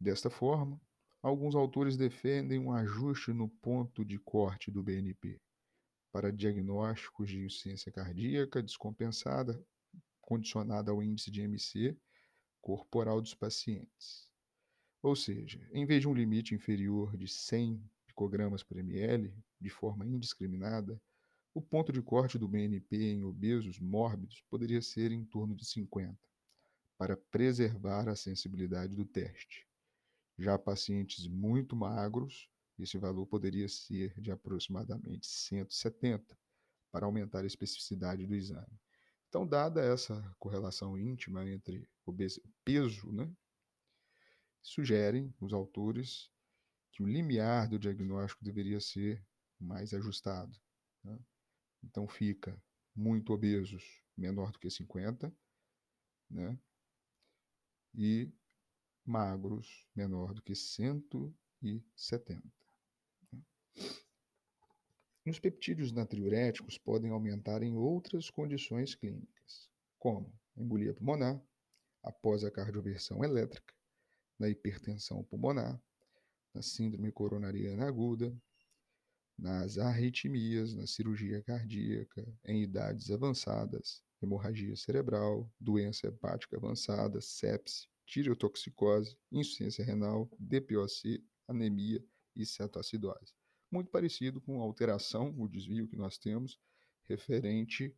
[0.00, 0.80] desta forma,
[1.26, 5.40] alguns autores defendem um ajuste no ponto de corte do BNP
[6.12, 9.60] para diagnósticos de insuficiência cardíaca descompensada
[10.20, 11.98] condicionada ao índice de MC
[12.60, 14.30] corporal dos pacientes.
[15.02, 20.06] Ou seja, em vez de um limite inferior de 100 picogramas por ml, de forma
[20.06, 21.00] indiscriminada,
[21.52, 26.16] o ponto de corte do BNP em obesos mórbidos poderia ser em torno de 50,
[26.96, 29.65] para preservar a sensibilidade do teste.
[30.38, 36.36] Já pacientes muito magros, esse valor poderia ser de aproximadamente 170,
[36.90, 38.80] para aumentar a especificidade do exame.
[39.28, 41.86] Então, dada essa correlação íntima entre
[42.64, 43.30] peso, né,
[44.62, 46.30] sugerem os autores
[46.90, 49.22] que o limiar do diagnóstico deveria ser
[49.60, 50.58] mais ajustado.
[51.04, 51.18] Né?
[51.84, 52.58] Então, fica
[52.94, 55.30] muito obesos, menor do que 50,
[56.30, 56.58] né?
[57.94, 58.32] e
[59.06, 62.42] magros, menor do que 170.
[63.32, 63.42] Né?
[65.26, 71.40] Os peptídeos natriuréticos podem aumentar em outras condições clínicas, como embolia pulmonar,
[72.02, 73.74] após a cardioversão elétrica,
[74.38, 75.80] na hipertensão pulmonar,
[76.54, 78.36] na síndrome coronariana aguda,
[79.38, 89.18] nas arritmias, na cirurgia cardíaca, em idades avançadas, hemorragia cerebral, doença hepática avançada, sepse, tireotoxicose,
[89.30, 92.02] insuficiência renal, DPOC, anemia
[92.34, 93.34] e cetoacidose
[93.70, 96.58] muito parecido com a alteração, o desvio que nós temos
[97.04, 97.94] referente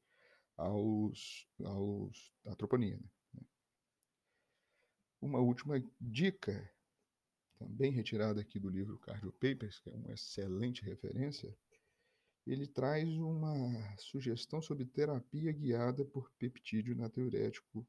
[0.56, 3.04] aos, aos, à troponina.
[3.32, 3.42] Né?
[5.20, 6.70] Uma última dica,
[7.56, 11.56] também retirada aqui do livro Cardio Papers, que é uma excelente referência,
[12.46, 17.86] ele traz uma sugestão sobre terapia guiada por peptídeo natriurético?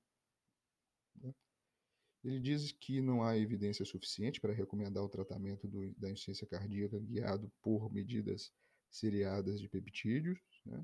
[2.24, 7.00] Ele diz que não há evidência suficiente para recomendar o tratamento do, da insuficiência cardíaca
[7.00, 8.52] guiado por medidas
[8.90, 10.84] seriadas de peptídeos, né,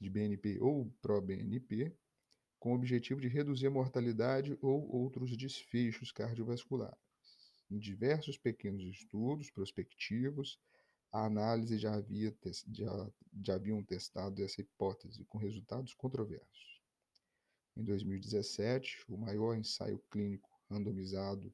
[0.00, 1.96] de BNP ou pró-BNP,
[2.58, 6.98] com o objetivo de reduzir a mortalidade ou outros desfechos cardiovasculares.
[7.70, 10.58] Em diversos pequenos estudos prospectivos,
[11.12, 12.36] a análise já, havia,
[12.72, 13.10] já,
[13.42, 16.73] já haviam testado essa hipótese, com resultados controversos.
[17.76, 21.52] Em 2017, o maior ensaio clínico randomizado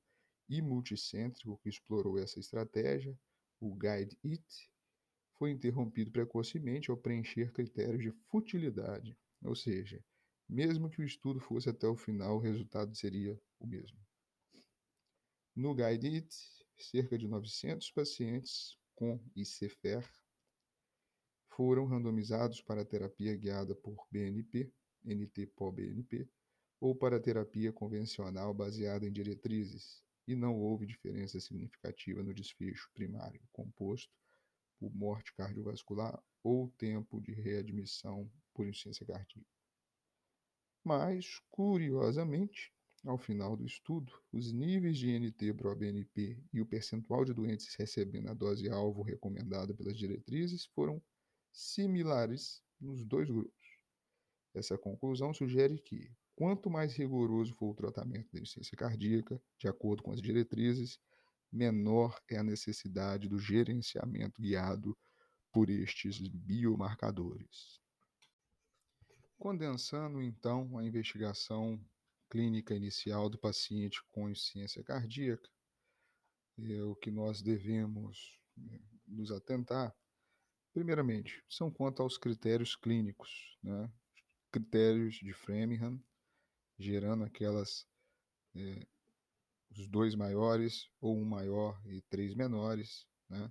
[0.48, 3.18] e multicêntrico que explorou essa estratégia,
[3.58, 4.70] o Guide-IT,
[5.38, 10.04] foi interrompido precocemente ao preencher critérios de futilidade, ou seja,
[10.46, 13.98] mesmo que o estudo fosse até o final, o resultado seria o mesmo.
[15.56, 16.34] No Guide-IT,
[16.78, 20.06] cerca de 900 pacientes com ICFER
[21.48, 24.72] foram randomizados para terapia guiada por BNP
[25.04, 26.28] NT-POBNP,
[26.80, 33.40] ou para terapia convencional baseada em diretrizes, e não houve diferença significativa no desfecho primário
[33.52, 34.12] composto
[34.78, 39.46] por morte cardiovascular ou tempo de readmissão por insuficiência cardíaca.
[40.82, 42.72] Mas, curiosamente,
[43.04, 48.34] ao final do estudo, os níveis de NT-proBNP e o percentual de doentes recebendo a
[48.34, 51.02] dose alvo recomendada pelas diretrizes foram
[51.52, 53.59] similares nos dois grupos.
[54.54, 60.02] Essa conclusão sugere que, quanto mais rigoroso for o tratamento da insuficiência cardíaca, de acordo
[60.02, 60.98] com as diretrizes,
[61.52, 64.96] menor é a necessidade do gerenciamento guiado
[65.52, 67.80] por estes biomarcadores.
[69.38, 71.82] Condensando então a investigação
[72.28, 75.48] clínica inicial do paciente com insuficiência cardíaca,
[76.58, 79.94] é o que nós devemos né, nos atentar,
[80.72, 83.90] primeiramente, são quanto aos critérios clínicos, né?
[84.50, 86.02] Critérios de Framingham,
[86.78, 87.86] gerando aquelas
[88.54, 88.86] é,
[89.70, 93.50] os dois maiores ou um maior e três menores, né?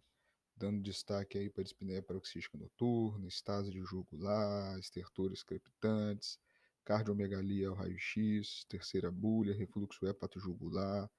[0.55, 6.37] dando destaque aí para dispneia paroxística noturna, estase de jugular, estertores crepitantes,
[6.83, 11.09] cardiomegalia ao raio-x, terceira bulha, refluxo hepatojugular,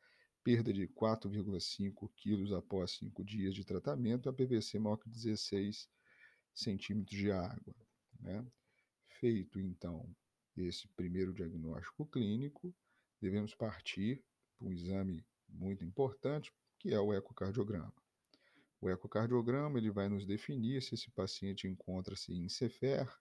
[0.44, 5.88] perda de 4,5 quilos após 5 dias de tratamento, a PVC maior que 16
[6.52, 7.74] centímetros de água.
[8.20, 8.44] Né?
[9.20, 10.16] Feito, então,
[10.56, 12.74] esse primeiro diagnóstico clínico,
[13.20, 14.24] devemos partir
[14.56, 17.92] para um exame muito importante, que é o ecocardiograma.
[18.80, 23.14] O ecocardiograma ele vai nos definir se esse paciente encontra-se em CFR,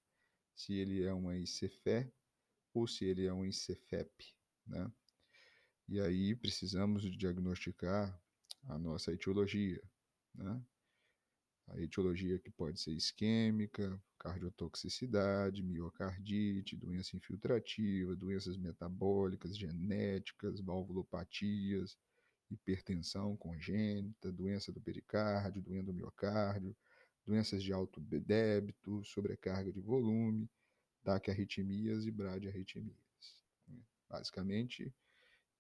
[0.56, 2.10] se ele é uma ICFE
[2.74, 4.34] ou se ele é um ICFEP,
[4.66, 4.90] né?
[5.90, 8.18] E aí precisamos diagnosticar
[8.70, 9.84] a nossa etiologia,
[10.34, 10.66] né?
[11.72, 21.98] A etiologia que pode ser isquêmica, cardiotoxicidade, miocardite, doença infiltrativa, doenças metabólicas, genéticas, valvulopatias,
[22.52, 26.76] hipertensão congênita, doença do pericárdio, doença do miocárdio,
[27.26, 30.50] doenças de alto débito, sobrecarga de volume,
[31.04, 32.98] taquiarritmias e bradiarritmias.
[34.10, 34.92] Basicamente,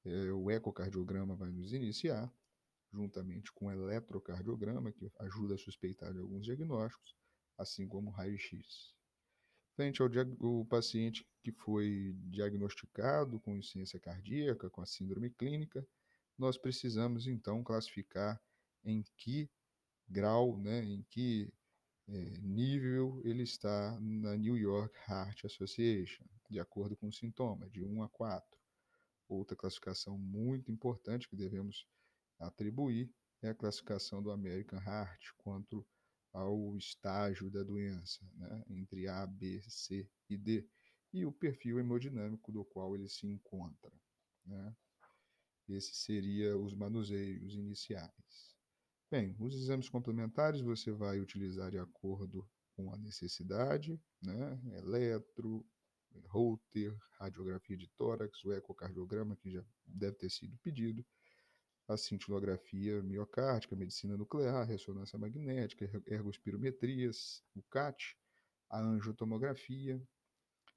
[0.05, 2.31] é, o ecocardiograma vai nos iniciar,
[2.91, 7.15] juntamente com o eletrocardiograma, que ajuda a suspeitar de alguns diagnósticos,
[7.57, 8.93] assim como raio-x.
[9.75, 10.09] Frente ao
[10.39, 15.87] o paciente que foi diagnosticado com insuficiência cardíaca, com a síndrome clínica,
[16.37, 18.41] nós precisamos então classificar
[18.83, 19.49] em que
[20.07, 21.53] grau, né, em que
[22.07, 27.83] é, nível ele está na New York Heart Association, de acordo com o sintoma, de
[27.83, 28.59] 1 a 4.
[29.27, 31.85] Outra classificação muito importante que devemos
[32.39, 33.11] atribuir
[33.41, 35.85] é a classificação do American Heart quanto
[36.33, 40.67] ao estágio da doença, né, entre A, B, C e D,
[41.11, 43.91] e o perfil hemodinâmico do qual ele se encontra.
[44.45, 44.75] Né.
[45.67, 48.55] Esses seriam os manuseios iniciais.
[49.11, 55.65] Bem, os exames complementares você vai utilizar de acordo com a necessidade, né, eletro,
[56.27, 61.05] Holter, radiografia de tórax, o ecocardiograma, que já deve ter sido pedido,
[61.89, 68.15] a cintilografia miocárdica, medicina nuclear, ressonância magnética, ergospirometrias, o CAT,
[68.69, 69.99] a angiotomografia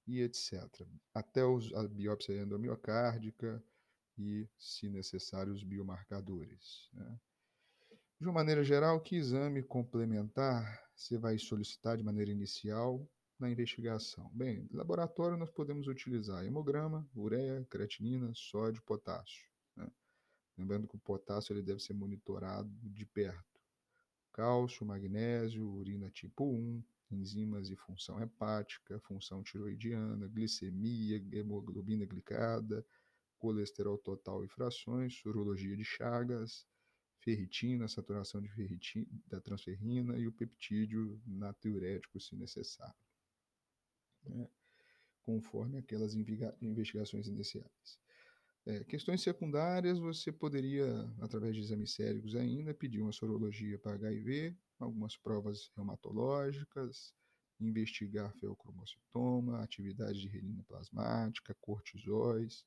[0.07, 0.65] e etc.
[1.15, 3.63] Até os, a biópsia endomiocárdica
[4.19, 6.89] e, se necessário, os biomarcadores.
[6.95, 7.21] Né?
[8.19, 13.07] De uma maneira geral, que exame complementar você vai solicitar de maneira inicial
[13.39, 14.31] na investigação?
[14.33, 19.52] Bem, laboratório nós podemos utilizar hemograma, ureia, creatinina, sódio, potássio.
[20.57, 23.61] Lembrando que o potássio ele deve ser monitorado de perto.
[24.33, 32.85] Cálcio, magnésio, urina tipo 1, enzimas e função hepática, função tiroidiana, glicemia, hemoglobina glicada,
[33.39, 36.66] colesterol total e frações, sorologia de Chagas,
[37.19, 42.95] ferritina, saturação de ferritina, da transferrina e o peptídeo natriurético, se necessário
[44.29, 44.49] né,
[45.23, 47.99] conforme aquelas investigações iniciais.
[48.65, 50.87] É, questões secundárias, você poderia,
[51.21, 57.13] através de exames séricos ainda, pedir uma sorologia para HIV, algumas provas reumatológicas,
[57.61, 62.65] investigar feocromocitoma, atividade de renina plasmática, cortisóis,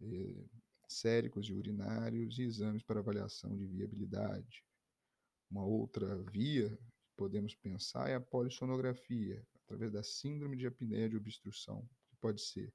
[0.00, 0.44] é,
[0.88, 4.64] séricos e urinários e exames para avaliação de viabilidade.
[5.50, 11.16] Uma outra via que podemos pensar é a polissonografia, através da síndrome de apneia de
[11.16, 12.72] obstrução, que pode ser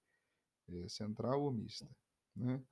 [0.69, 1.89] é, central ou mista.
[2.35, 2.63] Né?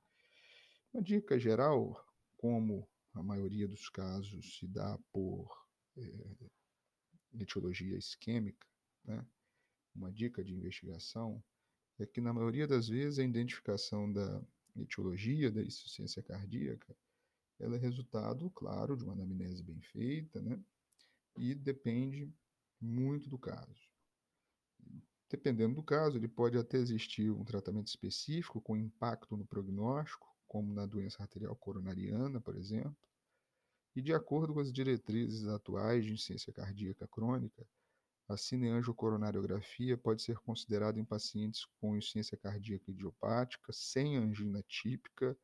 [0.94, 2.06] Uma dica geral,
[2.38, 5.50] como a maioria dos casos se dá por
[5.98, 6.50] é,
[7.40, 8.68] etiologia isquêmica,
[9.06, 9.26] né?
[9.96, 11.44] uma dica de investigação
[12.00, 14.42] é que, na maioria das vezes, a identificação da
[14.76, 16.96] etiologia da insuficiência cardíaca
[17.60, 20.60] ela é resultado, claro, de uma anamnese bem feita, né?
[21.38, 22.32] e depende
[22.82, 23.93] muito do caso.
[25.34, 30.72] Dependendo do caso, ele pode até existir um tratamento específico com impacto no prognóstico, como
[30.72, 32.96] na doença arterial coronariana, por exemplo.
[33.96, 37.66] E de acordo com as diretrizes atuais de insuficiência cardíaca crônica,
[38.30, 45.36] a cineangiocoronariografia pode ser considerada em pacientes com insuficiência cardíaca idiopática, sem angina típica,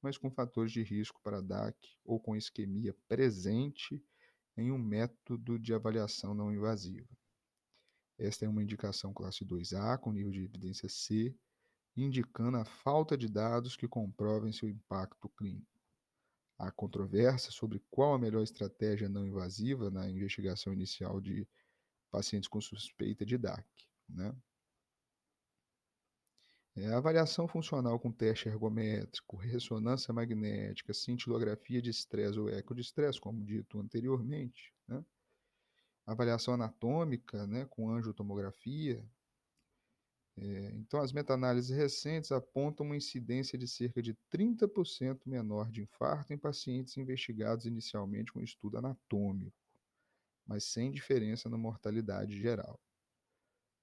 [0.00, 4.00] mas com fatores de risco para DAC ou com isquemia presente
[4.56, 7.08] em um método de avaliação não invasiva.
[8.22, 11.34] Esta é uma indicação classe 2A, com nível de evidência C,
[11.96, 15.66] indicando a falta de dados que comprovem seu impacto clínico.
[16.56, 21.44] Há controvérsia sobre qual a melhor estratégia não invasiva na investigação inicial de
[22.12, 23.66] pacientes com suspeita de DAC.
[24.08, 24.32] Né?
[26.76, 33.20] É, avaliação funcional com teste ergométrico, ressonância magnética, cintilografia de estresse ou eco de estresse,
[33.20, 35.04] como dito anteriormente, né?
[36.06, 39.04] Avaliação anatômica, né, com angiotomografia.
[40.36, 46.32] É, então, as meta-análises recentes apontam uma incidência de cerca de 30% menor de infarto
[46.32, 49.56] em pacientes investigados inicialmente com estudo anatômico,
[50.46, 52.80] mas sem diferença na mortalidade geral.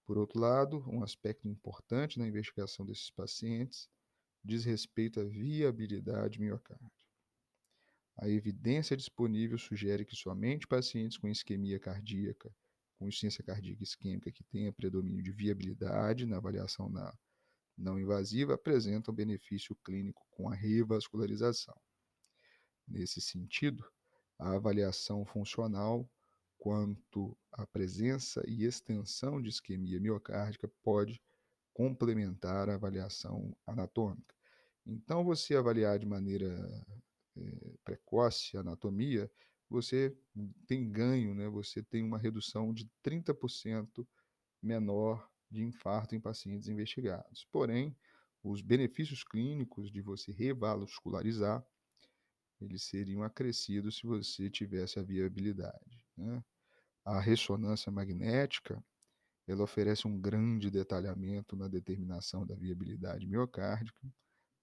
[0.06, 3.88] Por outro lado, um aspecto importante na investigação desses pacientes
[4.44, 6.99] diz respeito à viabilidade miocárdica.
[8.22, 12.54] A evidência disponível sugere que somente pacientes com isquemia cardíaca,
[12.98, 17.18] com insuficiência cardíaca isquêmica que tenha predomínio de viabilidade na avaliação na
[17.78, 21.76] não invasiva apresentam benefício clínico com a revascularização.
[22.86, 23.90] Nesse sentido,
[24.38, 26.06] a avaliação funcional
[26.58, 31.22] quanto a presença e extensão de isquemia miocárdica pode
[31.74, 34.36] complementar a avaliação anatômica.
[34.86, 36.86] Então, você avaliar de maneira
[37.41, 39.32] é, precoce anatomia,
[39.70, 40.16] você
[40.68, 41.48] tem ganho, né?
[41.48, 44.06] você tem uma redução de 30%
[44.61, 47.48] menor de infarto em pacientes investigados.
[47.52, 47.95] Porém,
[48.44, 51.64] os benefícios clínicos de você revascularizar,
[52.60, 56.06] eles seriam acrescidos se você tivesse a viabilidade.
[56.18, 56.44] Né?
[57.06, 58.84] A ressonância magnética,
[59.48, 63.99] ela oferece um grande detalhamento na determinação da viabilidade miocárdica,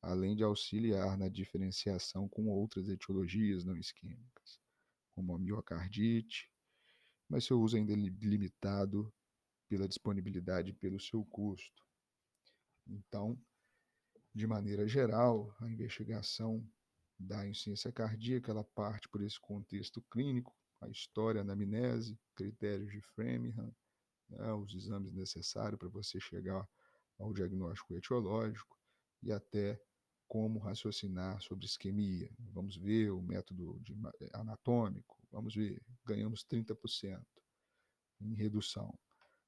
[0.07, 4.61] além de auxiliar na diferenciação com outras etiologias não isquêmicas,
[5.13, 6.49] como a miocardite,
[7.29, 9.13] mas seu uso ainda é limitado
[9.69, 11.85] pela disponibilidade e pelo seu custo.
[12.87, 13.37] Então,
[14.33, 16.65] de maneira geral, a investigação
[17.19, 23.01] da insuficiência cardíaca ela parte por esse contexto clínico, a história, a anamnese, critérios de
[23.01, 23.75] Framingham,
[24.29, 26.69] né, os exames necessários para você chegar
[27.19, 28.79] ao diagnóstico etiológico
[29.21, 29.81] e até
[30.29, 32.31] como raciocinar sobre isquemia.
[32.53, 33.95] Vamos ver o método de,
[34.33, 37.25] anatômico, vamos ver, ganhamos 30%
[38.21, 38.99] em redução.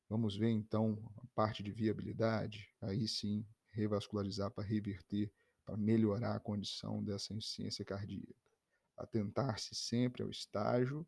[0.08, 5.32] Vamos ver então a parte de viabilidade, aí sim revascularizar para reverter,
[5.64, 8.34] para melhorar a condição dessa insuficiência cardíaca.
[8.96, 11.06] Atentar-se sempre ao estágio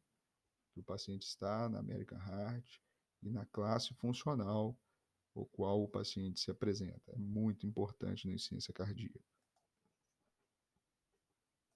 [0.72, 2.80] que o paciente está na American Heart
[3.22, 4.78] e na classe funcional
[5.34, 7.12] o qual o paciente se apresenta.
[7.12, 9.20] É muito importante na insuficiência cardíaca.